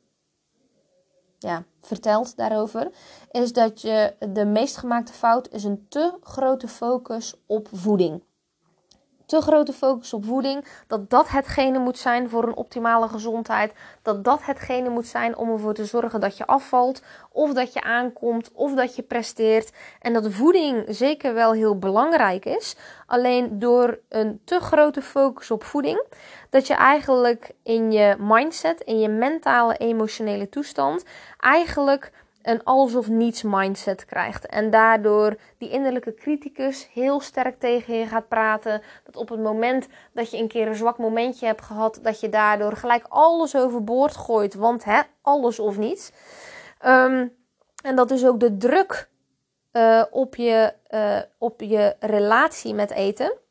ja, 1.37 1.63
verteld 1.81 2.37
daarover, 2.37 2.91
is 3.31 3.53
dat 3.53 3.81
je 3.81 4.13
de 4.33 4.45
meest 4.45 4.77
gemaakte 4.77 5.13
fout 5.13 5.49
is 5.49 5.63
een 5.63 5.85
te 5.89 6.17
grote 6.21 6.67
focus 6.67 7.35
op 7.45 7.67
voeding 7.71 8.21
te 9.33 9.41
grote 9.41 9.73
focus 9.73 10.13
op 10.13 10.25
voeding, 10.25 10.65
dat 10.87 11.09
dat 11.09 11.29
hetgene 11.29 11.79
moet 11.79 11.97
zijn 11.97 12.29
voor 12.29 12.43
een 12.43 12.55
optimale 12.55 13.07
gezondheid, 13.07 13.73
dat 14.01 14.23
dat 14.23 14.45
hetgene 14.45 14.89
moet 14.89 15.07
zijn 15.07 15.37
om 15.37 15.51
ervoor 15.51 15.73
te 15.73 15.85
zorgen 15.85 16.19
dat 16.19 16.37
je 16.37 16.45
afvalt, 16.45 17.01
of 17.31 17.53
dat 17.53 17.73
je 17.73 17.81
aankomt, 17.81 18.51
of 18.53 18.73
dat 18.73 18.95
je 18.95 19.01
presteert. 19.01 19.71
En 20.01 20.13
dat 20.13 20.31
voeding 20.31 20.85
zeker 20.87 21.33
wel 21.33 21.51
heel 21.51 21.79
belangrijk 21.79 22.45
is, 22.45 22.75
alleen 23.05 23.59
door 23.59 23.99
een 24.09 24.41
te 24.45 24.59
grote 24.59 25.01
focus 25.01 25.51
op 25.51 25.63
voeding, 25.63 26.03
dat 26.49 26.67
je 26.67 26.73
eigenlijk 26.73 27.51
in 27.63 27.91
je 27.91 28.15
mindset, 28.19 28.81
in 28.81 28.99
je 28.99 29.09
mentale, 29.09 29.77
emotionele 29.77 30.49
toestand, 30.49 31.03
eigenlijk 31.39 32.11
een 32.43 32.63
alles 32.63 32.95
of 32.95 33.09
niets 33.09 33.43
mindset 33.43 34.05
krijgt. 34.05 34.45
En 34.45 34.69
daardoor 34.69 35.35
die 35.57 35.69
innerlijke 35.69 36.13
criticus 36.13 36.89
heel 36.93 37.19
sterk 37.19 37.59
tegen 37.59 37.95
je 37.95 38.05
gaat 38.05 38.27
praten. 38.27 38.81
Dat 39.03 39.15
op 39.15 39.29
het 39.29 39.39
moment 39.39 39.87
dat 40.13 40.31
je 40.31 40.37
een 40.37 40.47
keer 40.47 40.67
een 40.67 40.75
zwak 40.75 40.97
momentje 40.97 41.45
hebt 41.45 41.61
gehad, 41.61 41.99
dat 42.01 42.19
je 42.19 42.29
daardoor 42.29 42.75
gelijk 42.75 43.05
alles 43.09 43.55
overboord 43.55 44.15
gooit. 44.15 44.53
Want 44.53 44.83
hè, 44.83 45.01
alles 45.21 45.59
of 45.59 45.77
niets. 45.77 46.11
Um, 46.85 47.35
en 47.83 47.95
dat 47.95 48.09
dus 48.09 48.25
ook 48.25 48.39
de 48.39 48.57
druk 48.57 49.09
uh, 49.71 50.03
op, 50.11 50.35
je, 50.35 50.73
uh, 50.89 51.19
op 51.37 51.61
je 51.61 51.95
relatie 51.99 52.73
met 52.73 52.91
eten 52.91 53.41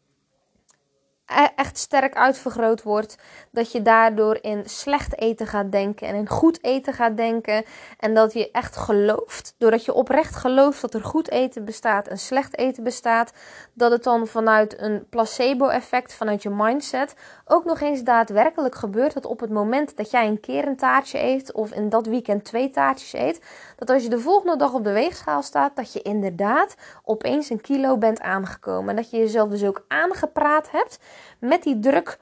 echt 1.54 1.78
sterk 1.78 2.16
uitvergroot 2.16 2.82
wordt. 2.82 3.16
Dat 3.50 3.72
je 3.72 3.82
daardoor 3.82 4.38
in 4.40 4.62
slecht 4.64 5.20
eten 5.20 5.46
gaat 5.46 5.72
denken 5.72 6.06
en 6.08 6.14
in 6.14 6.28
goed 6.28 6.64
eten 6.64 6.92
gaat 6.92 7.16
denken. 7.16 7.64
En 7.98 8.14
dat 8.14 8.32
je 8.32 8.50
echt 8.50 8.76
gelooft, 8.76 9.54
doordat 9.58 9.84
je 9.84 9.94
oprecht 9.94 10.36
gelooft 10.36 10.80
dat 10.80 10.94
er 10.94 11.04
goed 11.04 11.30
eten 11.30 11.64
bestaat 11.64 12.08
en 12.08 12.18
slecht 12.18 12.58
eten 12.58 12.84
bestaat, 12.84 13.32
dat 13.72 13.90
het 13.90 14.02
dan 14.04 14.26
vanuit 14.26 14.80
een 14.80 15.06
placebo-effect, 15.08 16.14
vanuit 16.14 16.42
je 16.42 16.50
mindset, 16.50 17.14
ook 17.52 17.64
nog 17.64 17.80
eens 17.80 18.02
daadwerkelijk 18.02 18.74
gebeurt 18.74 19.14
dat 19.14 19.26
op 19.26 19.40
het 19.40 19.50
moment 19.50 19.96
dat 19.96 20.10
jij 20.10 20.26
een 20.26 20.40
keer 20.40 20.66
een 20.66 20.76
taartje 20.76 21.18
eet 21.18 21.52
of 21.52 21.72
in 21.72 21.88
dat 21.88 22.06
weekend 22.06 22.44
twee 22.44 22.70
taartjes 22.70 23.12
eet, 23.12 23.40
dat 23.76 23.90
als 23.90 24.02
je 24.02 24.08
de 24.08 24.18
volgende 24.18 24.56
dag 24.56 24.72
op 24.72 24.84
de 24.84 24.92
weegschaal 24.92 25.42
staat, 25.42 25.76
dat 25.76 25.92
je 25.92 26.02
inderdaad 26.02 26.74
opeens 27.04 27.50
een 27.50 27.60
kilo 27.60 27.98
bent 27.98 28.20
aangekomen. 28.20 28.90
En 28.90 28.96
dat 28.96 29.10
je 29.10 29.16
jezelf 29.16 29.48
dus 29.48 29.64
ook 29.64 29.84
aangepraat 29.88 30.70
hebt 30.70 30.98
met 31.38 31.62
die 31.62 31.78
druk, 31.78 32.18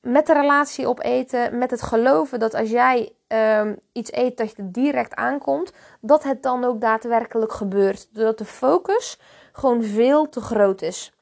met 0.00 0.26
de 0.26 0.32
relatie 0.32 0.88
op 0.88 1.02
eten, 1.02 1.58
met 1.58 1.70
het 1.70 1.82
geloven 1.82 2.38
dat 2.38 2.54
als 2.54 2.70
jij 2.70 3.12
um, 3.28 3.78
iets 3.92 4.12
eet 4.12 4.36
dat 4.36 4.56
je 4.56 4.70
direct 4.70 5.14
aankomt, 5.14 5.72
dat 6.00 6.22
het 6.22 6.42
dan 6.42 6.64
ook 6.64 6.80
daadwerkelijk 6.80 7.52
gebeurt. 7.52 8.08
Doordat 8.14 8.38
de 8.38 8.44
focus 8.44 9.20
gewoon 9.52 9.82
veel 9.82 10.28
te 10.28 10.40
groot 10.40 10.82
is. 10.82 11.12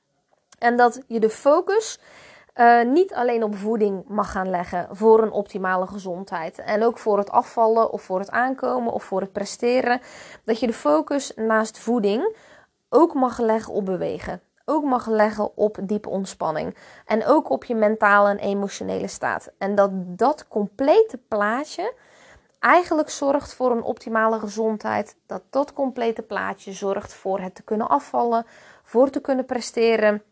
En 0.59 0.77
dat 0.77 1.03
je 1.07 1.21
de 1.21 1.31
focus 1.31 1.99
uh, 2.57 2.83
niet 2.83 3.15
alleen 3.15 3.43
op 3.43 3.57
voeding 3.57 4.05
mag 4.09 4.31
gaan 4.31 4.51
leggen 4.51 4.89
voor 4.91 5.23
een 5.23 5.31
optimale 5.31 5.87
gezondheid. 5.87 6.59
En 6.59 6.85
ook 6.85 6.99
voor 6.99 7.19
het 7.19 7.31
afvallen 7.31 7.91
of 7.91 8.03
voor 8.03 8.19
het 8.19 8.31
aankomen 8.31 8.93
of 8.93 9.05
voor 9.05 9.21
het 9.21 9.33
presteren. 9.33 10.01
Dat 10.45 10.61
je 10.61 10.67
de 10.67 10.73
focus 10.73 11.33
naast 11.35 11.79
voeding 11.79 12.37
ook 12.89 13.15
mag 13.15 13.39
leggen 13.39 13.73
op 13.73 13.85
bewegen. 13.85 14.41
Ook 14.65 14.85
mag 14.85 15.07
leggen 15.07 15.57
op 15.57 15.79
diepe 15.83 16.09
ontspanning. 16.09 16.77
En 17.07 17.27
ook 17.27 17.51
op 17.51 17.65
je 17.65 17.75
mentale 17.75 18.29
en 18.31 18.39
emotionele 18.39 19.09
staat. 19.09 19.53
En 19.59 19.75
dat 19.75 19.91
dat 19.95 20.49
complete 20.49 21.19
plaatje 21.29 21.95
eigenlijk 22.59 23.11
zorgt 23.11 23.55
voor 23.55 23.71
een 23.71 23.83
optimale 23.83 24.39
gezondheid. 24.39 25.17
Dat 25.27 25.43
dat 25.51 25.73
complete 25.73 26.23
plaatje 26.23 26.73
zorgt 26.73 27.15
voor 27.15 27.41
het 27.41 27.55
te 27.55 27.63
kunnen 27.63 27.89
afvallen, 27.89 28.47
voor 28.83 29.11
te 29.11 29.21
kunnen 29.21 29.45
presteren. 29.45 30.23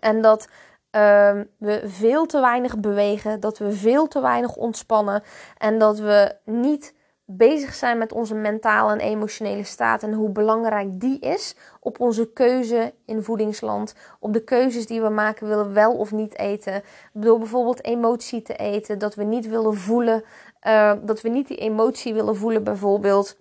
En 0.00 0.22
dat 0.22 0.48
um, 0.96 1.50
we 1.58 1.82
veel 1.84 2.26
te 2.26 2.40
weinig 2.40 2.78
bewegen, 2.78 3.40
dat 3.40 3.58
we 3.58 3.72
veel 3.72 4.08
te 4.08 4.20
weinig 4.20 4.56
ontspannen 4.56 5.22
en 5.58 5.78
dat 5.78 5.98
we 5.98 6.36
niet 6.44 6.94
bezig 7.24 7.74
zijn 7.74 7.98
met 7.98 8.12
onze 8.12 8.34
mentale 8.34 8.92
en 8.92 9.00
emotionele 9.00 9.64
staat 9.64 10.02
en 10.02 10.12
hoe 10.12 10.30
belangrijk 10.30 11.00
die 11.00 11.18
is 11.18 11.56
op 11.80 12.00
onze 12.00 12.32
keuze 12.32 12.94
in 13.06 13.22
voedingsland, 13.22 13.94
op 14.20 14.32
de 14.32 14.44
keuzes 14.44 14.86
die 14.86 15.02
we 15.02 15.08
maken, 15.08 15.48
willen 15.48 15.66
we 15.66 15.72
wel 15.72 15.92
of 15.92 16.12
niet 16.12 16.38
eten, 16.38 16.82
door 17.12 17.38
bijvoorbeeld 17.38 17.84
emotie 17.84 18.42
te 18.42 18.56
eten, 18.56 18.98
dat 18.98 19.14
we 19.14 19.24
niet 19.24 19.48
willen 19.48 19.74
voelen, 19.74 20.24
uh, 20.66 20.92
dat 21.02 21.20
we 21.20 21.28
niet 21.28 21.48
die 21.48 21.56
emotie 21.56 22.14
willen 22.14 22.36
voelen 22.36 22.64
bijvoorbeeld. 22.64 23.40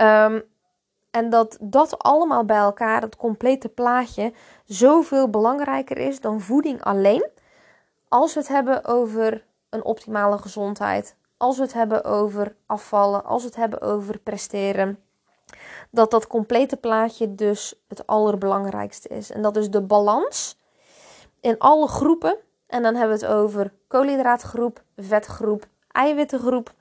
Um, 0.00 0.44
en 1.10 1.30
dat 1.30 1.58
dat 1.60 1.98
allemaal 1.98 2.44
bij 2.44 2.56
elkaar, 2.56 3.00
het 3.00 3.16
complete 3.16 3.68
plaatje, 3.68 4.32
zoveel 4.64 5.30
belangrijker 5.30 5.98
is 5.98 6.20
dan 6.20 6.40
voeding 6.40 6.82
alleen. 6.82 7.30
Als 8.08 8.34
we 8.34 8.40
het 8.40 8.48
hebben 8.48 8.84
over 8.84 9.44
een 9.70 9.84
optimale 9.84 10.38
gezondheid, 10.38 11.16
als 11.36 11.56
we 11.56 11.62
het 11.62 11.72
hebben 11.72 12.04
over 12.04 12.56
afvallen, 12.66 13.24
als 13.24 13.42
we 13.42 13.48
het 13.48 13.56
hebben 13.56 13.80
over 13.80 14.18
presteren. 14.18 14.98
Dat 15.90 16.10
dat 16.10 16.26
complete 16.26 16.76
plaatje 16.76 17.34
dus 17.34 17.74
het 17.88 18.06
allerbelangrijkste 18.06 19.08
is. 19.08 19.30
En 19.30 19.42
dat 19.42 19.56
is 19.56 19.70
de 19.70 19.82
balans 19.82 20.58
in 21.40 21.58
alle 21.58 21.88
groepen. 21.88 22.36
En 22.66 22.82
dan 22.82 22.94
hebben 22.94 23.18
we 23.18 23.26
het 23.26 23.34
over 23.34 23.72
koolhydraatgroep, 23.88 24.82
vetgroep, 24.96 25.66
eiwittengroep. 25.90 26.72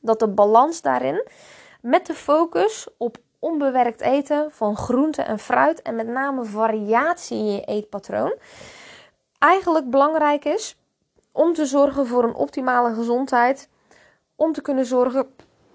Dat 0.00 0.18
de 0.18 0.28
balans 0.28 0.82
daarin 0.82 1.24
met 1.80 2.06
de 2.06 2.14
focus 2.14 2.88
op 2.96 3.16
onbewerkt 3.44 4.00
eten 4.00 4.50
van 4.50 4.76
groente 4.76 5.22
en 5.22 5.38
fruit 5.38 5.82
en 5.82 5.96
met 5.96 6.06
name 6.06 6.44
variatie 6.44 7.38
in 7.38 7.52
je 7.52 7.64
eetpatroon 7.64 8.34
eigenlijk 9.44 9.90
belangrijk 9.90 10.44
is 10.44 10.76
om 11.32 11.54
te 11.54 11.66
zorgen 11.66 12.06
voor 12.06 12.24
een 12.24 12.34
optimale 12.34 12.94
gezondheid, 12.94 13.68
om 14.36 14.52
te 14.52 14.62
kunnen 14.62 14.86
zorgen, 14.86 15.26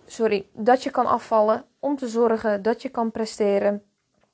sorry, 0.06 0.48
dat 0.54 0.84
je 0.84 0.90
kan 0.90 1.06
afvallen, 1.06 1.66
om 1.80 1.98
te 1.98 2.08
zorgen 2.08 2.62
dat 2.62 2.82
je 2.82 2.90
kan 2.90 3.12
presteren. 3.12 3.84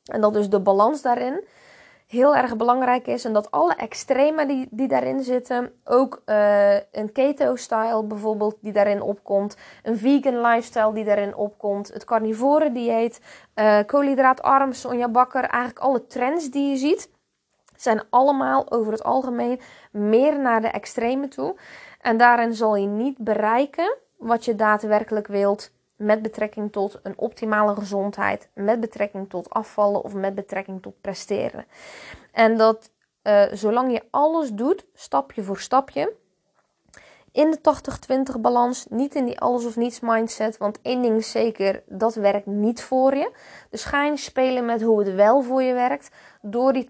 En 0.06 0.22
dat 0.22 0.34
dus 0.34 0.50
de 0.50 0.60
balans 0.60 1.02
daarin 1.02 1.44
heel 2.08 2.36
erg 2.36 2.56
belangrijk 2.56 3.08
is. 3.08 3.26
En 3.26 3.34
dat 3.34 3.52
alle 3.52 3.76
extreme 3.76 4.46
die, 4.46 4.68
die 4.72 4.88
daarin 4.88 5.24
zitten, 5.24 5.72
ook 5.84 6.22
uh, 6.26 6.74
een 6.74 7.12
keto-style 7.12 8.04
bijvoorbeeld 8.04 8.58
die 8.62 8.74
daarin 8.74 9.02
opkomt, 9.02 9.58
een 9.84 9.98
vegan 9.98 10.42
lifestyle 10.42 10.94
die 10.94 11.04
daarin 11.04 11.36
opkomt, 11.36 11.94
het 11.94 12.06
carnivore 12.06 12.72
dieet, 12.72 13.22
uh, 13.56 13.80
koolhydraatarm, 13.86 14.74
Sonja 14.74 15.10
Bakker, 15.10 15.44
eigenlijk 15.44 15.80
alle 15.80 16.08
trends 16.08 16.50
die 16.50 16.70
je 16.70 16.78
ziet, 16.78 17.10
zijn 17.76 18.02
allemaal 18.10 18.72
over 18.72 18.92
het 18.92 19.04
algemeen 19.04 19.60
meer 19.92 20.40
naar 20.40 20.62
de 20.62 20.68
extreme 20.68 21.28
toe. 21.28 21.56
En 22.02 22.18
daarin 22.18 22.54
zal 22.54 22.76
je 22.76 22.88
niet 22.88 23.18
bereiken 23.18 23.98
wat 24.18 24.46
je 24.46 24.56
daadwerkelijk 24.56 25.28
wilt 25.28 25.72
met 25.96 26.22
betrekking 26.22 26.72
tot 26.72 27.00
een 27.04 27.18
optimale 27.18 27.76
gezondheid, 27.76 28.50
met 28.54 28.80
betrekking 28.80 29.30
tot 29.30 29.50
afvallen 29.50 30.04
of 30.04 30.14
met 30.14 30.36
betrekking 30.36 30.82
tot 30.82 31.02
presteren. 31.02 31.66
En 32.32 32.58
dat 32.58 32.92
uh, 33.24 33.44
zolang 33.52 33.92
je 33.92 34.04
alles 34.10 34.52
doet, 34.52 34.86
stapje 34.94 35.44
voor 35.44 35.60
stapje, 35.60 36.14
in 37.36 37.52
de 37.52 37.60
80-20 38.38 38.42
balans, 38.42 38.86
niet 38.90 39.16
in 39.16 39.26
die 39.26 39.40
alles 39.40 39.66
of 39.66 39.76
niets 39.76 40.00
mindset. 40.00 40.58
Want 40.58 40.80
één 40.82 41.02
ding 41.02 41.18
is 41.18 41.32
zeker, 41.32 41.84
dat 41.88 42.16
werkt 42.16 42.46
niet 42.46 42.84
voor 42.84 43.16
je. 43.16 43.32
Dus 43.70 43.84
ga 43.84 44.04
je 44.04 44.18
spelen 44.18 44.66
met 44.66 44.82
hoe 44.82 45.00
het 45.00 45.16
wel 45.16 45.42
voor 45.42 45.64
je 45.64 45.74
werkt. 45.74 46.10
Door 46.42 46.74
die 46.74 46.88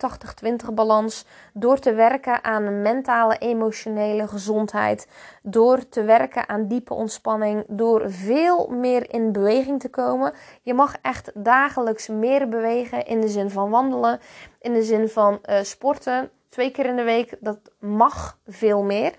80-20 0.70 0.74
balans. 0.74 1.26
Door 1.54 1.80
te 1.80 1.94
werken 1.94 2.44
aan 2.44 2.82
mentale, 2.82 3.38
emotionele 3.38 4.28
gezondheid. 4.28 5.08
Door 5.42 5.90
te 5.90 6.04
werken 6.04 6.50
aan 6.50 6.68
diepe 6.68 6.94
ontspanning. 6.94 7.64
Door 7.68 8.12
veel 8.12 8.68
meer 8.68 9.14
in 9.14 9.32
beweging 9.32 9.80
te 9.80 9.90
komen. 9.90 10.34
Je 10.62 10.74
mag 10.74 10.96
echt 11.02 11.32
dagelijks 11.34 12.08
meer 12.08 12.50
bewegen 12.50 13.06
in 13.06 13.22
de 13.22 13.28
zin 13.28 13.50
van 13.50 13.70
wandelen. 13.70 14.20
In 14.62 14.74
de 14.74 14.84
zin 14.84 15.10
van 15.10 15.40
uh, 15.46 15.62
sporten. 15.62 16.30
Twee 16.50 16.72
keer 16.72 16.86
in 16.86 16.96
de 16.96 17.04
week, 17.04 17.38
dat 17.40 17.60
mag 17.80 18.40
veel 18.46 18.84
meer. 18.84 19.14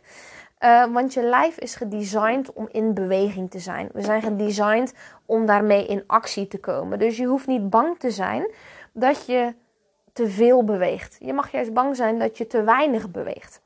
Uh, 0.60 0.92
want 0.92 1.14
je 1.14 1.22
lijf 1.22 1.58
is 1.58 1.74
gedesigned 1.74 2.52
om 2.52 2.68
in 2.70 2.94
beweging 2.94 3.50
te 3.50 3.58
zijn. 3.58 3.88
We 3.92 4.02
zijn 4.02 4.22
gedesigned 4.22 4.94
om 5.26 5.46
daarmee 5.46 5.86
in 5.86 6.04
actie 6.06 6.48
te 6.48 6.58
komen. 6.58 6.98
Dus 6.98 7.16
je 7.16 7.26
hoeft 7.26 7.46
niet 7.46 7.70
bang 7.70 7.98
te 7.98 8.10
zijn 8.10 8.50
dat 8.92 9.26
je 9.26 9.54
te 10.12 10.28
veel 10.28 10.64
beweegt. 10.64 11.16
Je 11.20 11.32
mag 11.32 11.50
juist 11.50 11.72
bang 11.72 11.96
zijn 11.96 12.18
dat 12.18 12.38
je 12.38 12.46
te 12.46 12.62
weinig 12.62 13.10
beweegt 13.10 13.64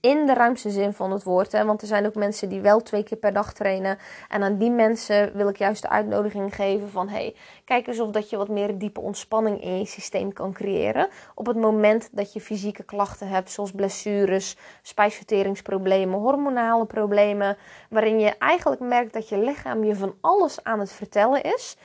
in 0.00 0.26
de 0.26 0.34
ruimste 0.34 0.70
zin 0.70 0.92
van 0.92 1.10
het 1.10 1.22
woord. 1.22 1.52
Hè? 1.52 1.64
Want 1.64 1.82
er 1.82 1.86
zijn 1.86 2.06
ook 2.06 2.14
mensen 2.14 2.48
die 2.48 2.60
wel 2.60 2.82
twee 2.82 3.02
keer 3.02 3.18
per 3.18 3.32
dag 3.32 3.52
trainen. 3.52 3.98
En 4.28 4.42
aan 4.42 4.56
die 4.56 4.70
mensen 4.70 5.32
wil 5.36 5.48
ik 5.48 5.56
juist 5.56 5.82
de 5.82 5.88
uitnodiging 5.88 6.54
geven 6.54 6.90
van... 6.90 7.08
hey, 7.08 7.34
kijk 7.64 7.86
eens 7.86 8.00
of 8.00 8.10
dat 8.10 8.30
je 8.30 8.36
wat 8.36 8.48
meer 8.48 8.78
diepe 8.78 9.00
ontspanning 9.00 9.62
in 9.62 9.78
je 9.78 9.86
systeem 9.86 10.32
kan 10.32 10.52
creëren. 10.52 11.08
Op 11.34 11.46
het 11.46 11.56
moment 11.56 12.08
dat 12.12 12.32
je 12.32 12.40
fysieke 12.40 12.82
klachten 12.82 13.28
hebt, 13.28 13.50
zoals 13.50 13.72
blessures, 13.72 14.56
spijsverteringsproblemen, 14.82 16.18
hormonale 16.18 16.86
problemen... 16.86 17.56
waarin 17.90 18.20
je 18.20 18.38
eigenlijk 18.38 18.80
merkt 18.80 19.12
dat 19.12 19.28
je 19.28 19.38
lichaam 19.38 19.84
je 19.84 19.94
van 19.94 20.14
alles 20.20 20.64
aan 20.64 20.80
het 20.80 20.92
vertellen 20.92 21.42
is... 21.42 21.76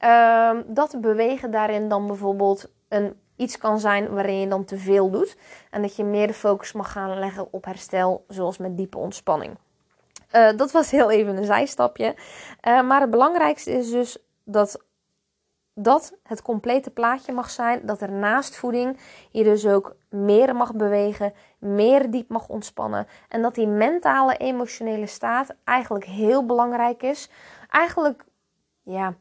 Uh, 0.00 0.50
dat 0.66 1.00
bewegen 1.00 1.50
daarin 1.50 1.88
dan 1.88 2.06
bijvoorbeeld 2.06 2.70
een 2.88 3.16
iets 3.36 3.58
kan 3.58 3.80
zijn 3.80 4.14
waarin 4.14 4.40
je 4.40 4.48
dan 4.48 4.64
te 4.64 4.78
veel 4.78 5.10
doet. 5.10 5.36
En 5.70 5.82
dat 5.82 5.96
je 5.96 6.04
meer 6.04 6.26
de 6.26 6.34
focus 6.34 6.72
mag 6.72 6.92
gaan 6.92 7.18
leggen 7.18 7.48
op 7.50 7.64
herstel, 7.64 8.24
zoals 8.28 8.58
met 8.58 8.76
diepe 8.76 8.98
ontspanning. 8.98 9.56
Uh, 10.32 10.56
dat 10.56 10.72
was 10.72 10.90
heel 10.90 11.10
even 11.10 11.36
een 11.36 11.44
zijstapje. 11.44 12.14
Uh, 12.68 12.82
maar 12.82 13.00
het 13.00 13.10
belangrijkste 13.10 13.70
is 13.70 13.90
dus 13.90 14.18
dat 14.44 14.84
dat 15.74 16.16
het 16.22 16.42
complete 16.42 16.90
plaatje 16.90 17.32
mag 17.32 17.50
zijn. 17.50 17.80
Dat 17.86 18.00
er 18.00 18.12
naast 18.12 18.56
voeding 18.56 18.98
je 19.30 19.44
dus 19.44 19.66
ook 19.66 19.96
meer 20.08 20.56
mag 20.56 20.74
bewegen, 20.74 21.32
meer 21.58 22.10
diep 22.10 22.28
mag 22.28 22.48
ontspannen. 22.48 23.06
En 23.28 23.42
dat 23.42 23.54
die 23.54 23.66
mentale, 23.66 24.36
emotionele 24.36 25.06
staat 25.06 25.54
eigenlijk 25.64 26.04
heel 26.04 26.46
belangrijk 26.46 27.02
is. 27.02 27.30
Eigenlijk, 27.70 28.24
ja, 28.82 29.14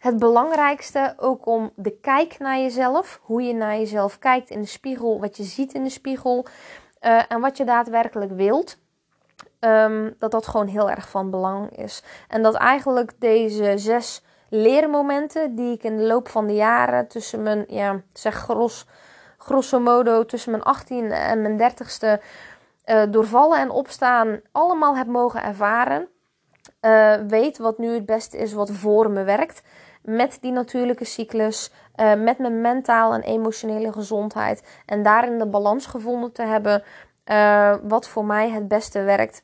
het 0.00 0.18
belangrijkste 0.18 1.14
ook 1.16 1.46
om 1.46 1.72
de 1.74 1.90
kijk 2.00 2.38
naar 2.38 2.58
jezelf, 2.58 3.20
hoe 3.22 3.42
je 3.42 3.54
naar 3.54 3.76
jezelf 3.76 4.18
kijkt 4.18 4.50
in 4.50 4.60
de 4.60 4.66
spiegel, 4.66 5.20
wat 5.20 5.36
je 5.36 5.42
ziet 5.42 5.72
in 5.72 5.84
de 5.84 5.90
spiegel 5.90 6.46
uh, 7.00 7.22
en 7.28 7.40
wat 7.40 7.56
je 7.56 7.64
daadwerkelijk 7.64 8.32
wilt. 8.32 8.78
Um, 9.60 10.14
dat 10.18 10.30
dat 10.30 10.46
gewoon 10.46 10.66
heel 10.66 10.90
erg 10.90 11.08
van 11.08 11.30
belang 11.30 11.76
is. 11.76 12.02
En 12.28 12.42
dat 12.42 12.54
eigenlijk 12.54 13.12
deze 13.18 13.78
zes 13.78 14.24
leermomenten 14.48 15.54
die 15.54 15.72
ik 15.72 15.82
in 15.82 15.96
de 15.96 16.02
loop 16.02 16.28
van 16.28 16.46
de 16.46 16.54
jaren 16.54 17.08
tussen 17.08 17.42
mijn, 17.42 17.64
ja, 17.68 18.00
zeg 18.12 18.34
gros, 18.34 18.86
grosso 19.38 19.80
modo 19.80 20.24
tussen 20.24 20.50
mijn 20.50 20.76
18e 20.76 21.12
en 21.12 21.42
mijn 21.42 21.72
30ste 21.72 22.22
uh, 22.86 23.02
doorvallen 23.10 23.58
en 23.58 23.70
opstaan 23.70 24.40
allemaal 24.52 24.96
heb 24.96 25.06
mogen 25.06 25.42
ervaren. 25.42 26.08
Uh, 26.80 27.14
weet 27.28 27.58
wat 27.58 27.78
nu 27.78 27.94
het 27.94 28.06
beste 28.06 28.38
is 28.38 28.52
wat 28.52 28.70
voor 28.70 29.10
me 29.10 29.24
werkt. 29.24 29.62
Met 30.02 30.38
die 30.40 30.52
natuurlijke 30.52 31.04
cyclus, 31.04 31.72
uh, 31.96 32.14
met 32.14 32.38
mijn 32.38 32.60
mentale 32.60 33.14
en 33.14 33.22
emotionele 33.22 33.92
gezondheid. 33.92 34.62
En 34.86 35.02
daarin 35.02 35.38
de 35.38 35.46
balans 35.46 35.86
gevonden 35.86 36.32
te 36.32 36.42
hebben 36.42 36.82
wat 37.82 38.08
voor 38.08 38.24
mij 38.24 38.50
het 38.50 38.68
beste 38.68 39.02
werkt 39.02 39.42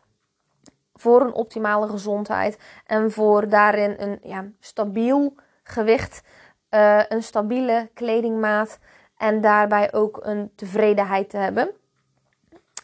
voor 0.95 1.21
een 1.21 1.33
optimale 1.33 1.89
gezondheid 1.89 2.59
en 2.87 3.11
voor 3.11 3.49
daarin 3.49 3.95
een 3.99 4.19
ja, 4.23 4.45
stabiel 4.61 5.35
gewicht, 5.63 6.23
uh, 6.71 7.03
een 7.09 7.23
stabiele 7.23 7.89
kledingmaat 7.95 8.79
en 9.17 9.41
daarbij 9.41 9.93
ook 9.93 10.19
een 10.23 10.53
tevredenheid 10.57 11.31
te 11.31 11.37
hebben. 11.37 11.71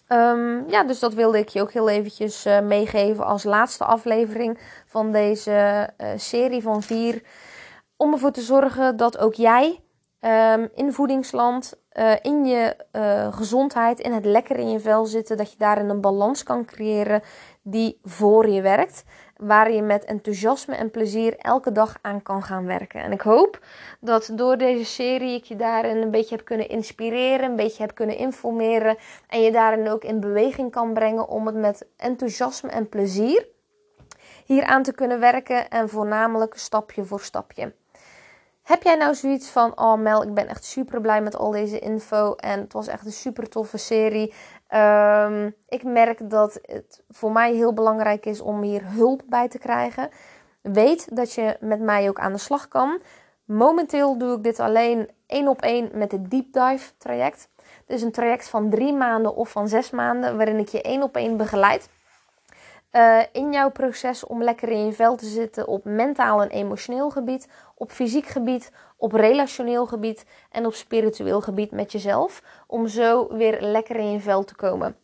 Um, 0.08 0.68
ja, 0.68 0.84
dus 0.84 0.98
dat 0.98 1.14
wilde 1.14 1.38
ik 1.38 1.48
je 1.48 1.60
ook 1.60 1.72
heel 1.72 1.88
eventjes 1.88 2.46
meegeven 2.62 3.24
als 3.24 3.44
laatste 3.44 3.84
aflevering 3.84 4.58
van 4.86 5.12
deze 5.12 5.88
serie 6.16 6.62
van 6.62 6.82
vier. 6.82 7.22
Om 8.02 8.12
ervoor 8.12 8.30
te 8.30 8.40
zorgen 8.40 8.96
dat 8.96 9.18
ook 9.18 9.34
jij 9.34 9.80
um, 10.20 10.68
in 10.74 10.92
voedingsland, 10.92 11.82
uh, 11.92 12.12
in 12.22 12.44
je 12.44 12.76
gezondheid, 13.30 14.00
in 14.00 14.12
het 14.12 14.24
lekker 14.24 14.56
in 14.56 14.70
je 14.70 14.80
vel 14.80 15.04
zitten, 15.04 15.36
dat 15.36 15.52
je 15.52 15.58
daarin 15.58 15.88
een 15.88 16.00
balans 16.00 16.42
kan 16.42 16.64
creëren 16.64 17.22
die 17.62 17.98
voor 18.02 18.48
je 18.48 18.62
werkt. 18.62 19.04
Waar 19.36 19.72
je 19.72 19.82
met 19.82 20.04
enthousiasme 20.04 20.74
en 20.74 20.90
plezier 20.90 21.36
elke 21.36 21.72
dag 21.72 21.98
aan 22.00 22.22
kan 22.22 22.42
gaan 22.42 22.66
werken. 22.66 23.02
En 23.02 23.12
ik 23.12 23.20
hoop 23.20 23.64
dat 24.00 24.30
door 24.34 24.56
deze 24.56 24.84
serie 24.84 25.34
ik 25.34 25.44
je 25.44 25.56
daarin 25.56 25.96
een 25.96 26.10
beetje 26.10 26.36
heb 26.36 26.44
kunnen 26.44 26.68
inspireren, 26.68 27.50
een 27.50 27.56
beetje 27.56 27.82
heb 27.82 27.94
kunnen 27.94 28.16
informeren. 28.16 28.96
En 29.28 29.40
je 29.40 29.52
daarin 29.52 29.88
ook 29.88 30.04
in 30.04 30.20
beweging 30.20 30.70
kan 30.70 30.92
brengen 30.92 31.28
om 31.28 31.46
het 31.46 31.56
met 31.56 31.86
enthousiasme 31.96 32.70
en 32.70 32.88
plezier 32.88 33.46
hier 34.46 34.64
aan 34.64 34.82
te 34.82 34.92
kunnen 34.92 35.20
werken. 35.20 35.70
En 35.70 35.88
voornamelijk 35.88 36.56
stapje 36.56 37.04
voor 37.04 37.20
stapje. 37.20 37.72
Heb 38.72 38.82
jij 38.82 38.96
nou 38.96 39.14
zoiets 39.14 39.48
van, 39.48 39.78
oh 39.78 39.98
Mel, 39.98 40.22
ik 40.22 40.34
ben 40.34 40.48
echt 40.48 40.64
super 40.64 41.00
blij 41.00 41.22
met 41.22 41.36
al 41.36 41.50
deze 41.50 41.78
info 41.78 42.34
en 42.34 42.60
het 42.60 42.72
was 42.72 42.86
echt 42.86 43.06
een 43.06 43.12
super 43.12 43.48
toffe 43.48 43.78
serie. 43.78 44.34
Um, 44.74 45.54
ik 45.68 45.84
merk 45.84 46.30
dat 46.30 46.58
het 46.62 47.02
voor 47.08 47.32
mij 47.32 47.54
heel 47.54 47.72
belangrijk 47.72 48.26
is 48.26 48.40
om 48.40 48.62
hier 48.62 48.82
hulp 48.84 49.22
bij 49.26 49.48
te 49.48 49.58
krijgen. 49.58 50.08
Weet 50.60 51.16
dat 51.16 51.32
je 51.32 51.56
met 51.60 51.80
mij 51.80 52.08
ook 52.08 52.18
aan 52.18 52.32
de 52.32 52.38
slag 52.38 52.68
kan. 52.68 53.00
Momenteel 53.44 54.18
doe 54.18 54.36
ik 54.36 54.42
dit 54.42 54.60
alleen 54.60 55.10
één 55.26 55.48
op 55.48 55.62
één 55.62 55.90
met 55.94 56.12
het 56.12 56.30
deep 56.30 56.52
dive 56.52 56.92
traject. 56.98 57.48
Dus 57.86 58.02
een 58.02 58.12
traject 58.12 58.48
van 58.48 58.70
drie 58.70 58.92
maanden 58.92 59.34
of 59.34 59.50
van 59.50 59.68
zes 59.68 59.90
maanden, 59.90 60.36
waarin 60.36 60.58
ik 60.58 60.68
je 60.68 60.82
één 60.82 61.02
op 61.02 61.16
één 61.16 61.36
begeleid. 61.36 61.88
Uh, 62.92 63.20
in 63.32 63.52
jouw 63.52 63.70
proces 63.70 64.26
om 64.26 64.42
lekker 64.42 64.68
in 64.68 64.86
je 64.86 64.92
vel 64.92 65.16
te 65.16 65.26
zitten 65.26 65.68
op 65.68 65.84
mentaal 65.84 66.42
en 66.42 66.48
emotioneel 66.48 67.10
gebied, 67.10 67.48
op 67.74 67.90
fysiek 67.90 68.26
gebied, 68.26 68.72
op 68.96 69.12
relationeel 69.12 69.86
gebied 69.86 70.24
en 70.50 70.66
op 70.66 70.74
spiritueel 70.74 71.40
gebied 71.40 71.70
met 71.70 71.92
jezelf. 71.92 72.42
Om 72.66 72.86
zo 72.86 73.36
weer 73.36 73.60
lekker 73.60 73.96
in 73.96 74.10
je 74.10 74.20
vel 74.20 74.44
te 74.44 74.54
komen. 74.54 74.96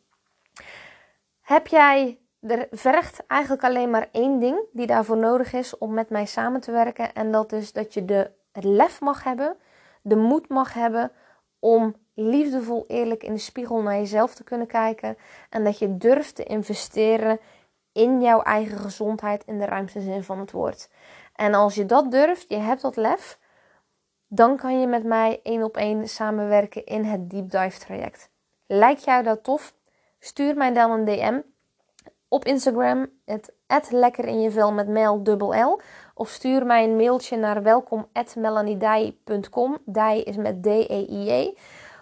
Heb 1.40 1.66
jij, 1.66 2.18
er 2.40 2.68
vergt 2.70 3.26
eigenlijk 3.26 3.64
alleen 3.64 3.90
maar 3.90 4.08
één 4.12 4.38
ding 4.38 4.58
die 4.72 4.86
daarvoor 4.86 5.16
nodig 5.16 5.52
is 5.52 5.78
om 5.78 5.94
met 5.94 6.10
mij 6.10 6.26
samen 6.26 6.60
te 6.60 6.72
werken. 6.72 7.14
En 7.14 7.32
dat 7.32 7.52
is 7.52 7.72
dat 7.72 7.94
je 7.94 8.04
de, 8.04 8.30
lef 8.52 9.00
mag 9.00 9.24
hebben, 9.24 9.56
de 10.02 10.16
moed 10.16 10.48
mag 10.48 10.74
hebben 10.74 11.12
om 11.58 11.94
liefdevol 12.14 12.84
eerlijk 12.86 13.22
in 13.22 13.32
de 13.32 13.38
spiegel 13.38 13.82
naar 13.82 13.96
jezelf 13.96 14.34
te 14.34 14.44
kunnen 14.44 14.66
kijken. 14.66 15.16
En 15.50 15.64
dat 15.64 15.78
je 15.78 15.96
durft 15.96 16.34
te 16.34 16.44
investeren 16.44 17.38
in 17.98 18.20
jouw 18.20 18.42
eigen 18.42 18.78
gezondheid 18.78 19.44
in 19.44 19.58
de 19.58 19.64
ruimste 19.64 20.00
zin 20.00 20.22
van 20.22 20.38
het 20.38 20.50
woord. 20.50 20.90
En 21.34 21.54
als 21.54 21.74
je 21.74 21.86
dat 21.86 22.10
durft, 22.10 22.48
je 22.48 22.56
hebt 22.56 22.82
dat 22.82 22.96
lef, 22.96 23.38
dan 24.26 24.56
kan 24.56 24.80
je 24.80 24.86
met 24.86 25.04
mij 25.04 25.40
één 25.42 25.62
op 25.62 25.76
één 25.76 26.08
samenwerken 26.08 26.84
in 26.84 27.04
het 27.04 27.30
deep 27.30 27.50
dive 27.50 27.78
traject. 27.78 28.30
Lijkt 28.66 29.04
jou 29.04 29.22
dat 29.22 29.44
tof? 29.44 29.74
Stuur 30.18 30.56
mij 30.56 30.72
dan 30.72 30.90
een 30.90 31.04
DM 31.04 31.40
op 32.28 32.44
Instagram, 32.44 33.06
het 33.66 33.90
lekker 33.90 34.24
in 34.24 34.40
je 34.40 34.50
vel 34.50 34.72
met 34.72 34.88
mail 34.88 35.22
dubbel 35.22 35.54
L. 35.54 35.80
Of 36.14 36.28
stuur 36.28 36.66
mij 36.66 36.84
een 36.84 36.96
mailtje 36.96 37.36
naar 37.36 37.62
welkom@melaniedij.com. 37.62 39.78
Dij 39.84 40.20
is 40.20 40.36
met 40.36 40.62
D-E-I-E. 40.62 41.52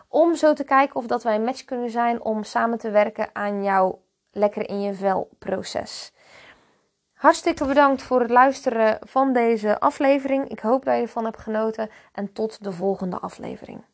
Om 0.09 0.35
zo 0.35 0.53
te 0.53 0.65
kijken 0.65 0.97
of 0.97 1.07
dat 1.07 1.23
wij 1.23 1.35
een 1.35 1.45
match 1.45 1.65
kunnen 1.65 1.91
zijn 1.91 2.23
om 2.23 2.45
samen 2.45 2.79
te 2.79 2.91
werken 2.91 3.29
aan 3.33 3.63
jouw 3.63 4.05
lekker 4.37 4.69
in 4.69 4.81
je 4.81 4.95
vel 4.95 5.29
proces. 5.39 6.13
Hartstikke 7.15 7.67
bedankt 7.67 8.03
voor 8.03 8.21
het 8.21 8.31
luisteren 8.31 8.99
van 9.01 9.33
deze 9.33 9.81
aflevering. 9.81 10.49
Ik 10.49 10.61
hoop 10.61 10.85
dat 10.85 10.95
je 10.97 11.03
ervan 11.03 11.25
hebt 11.25 11.39
genoten 11.41 11.91
en 12.13 12.33
tot 12.33 12.65
de 12.65 12.73
volgende 12.73 13.19
aflevering. 13.19 13.85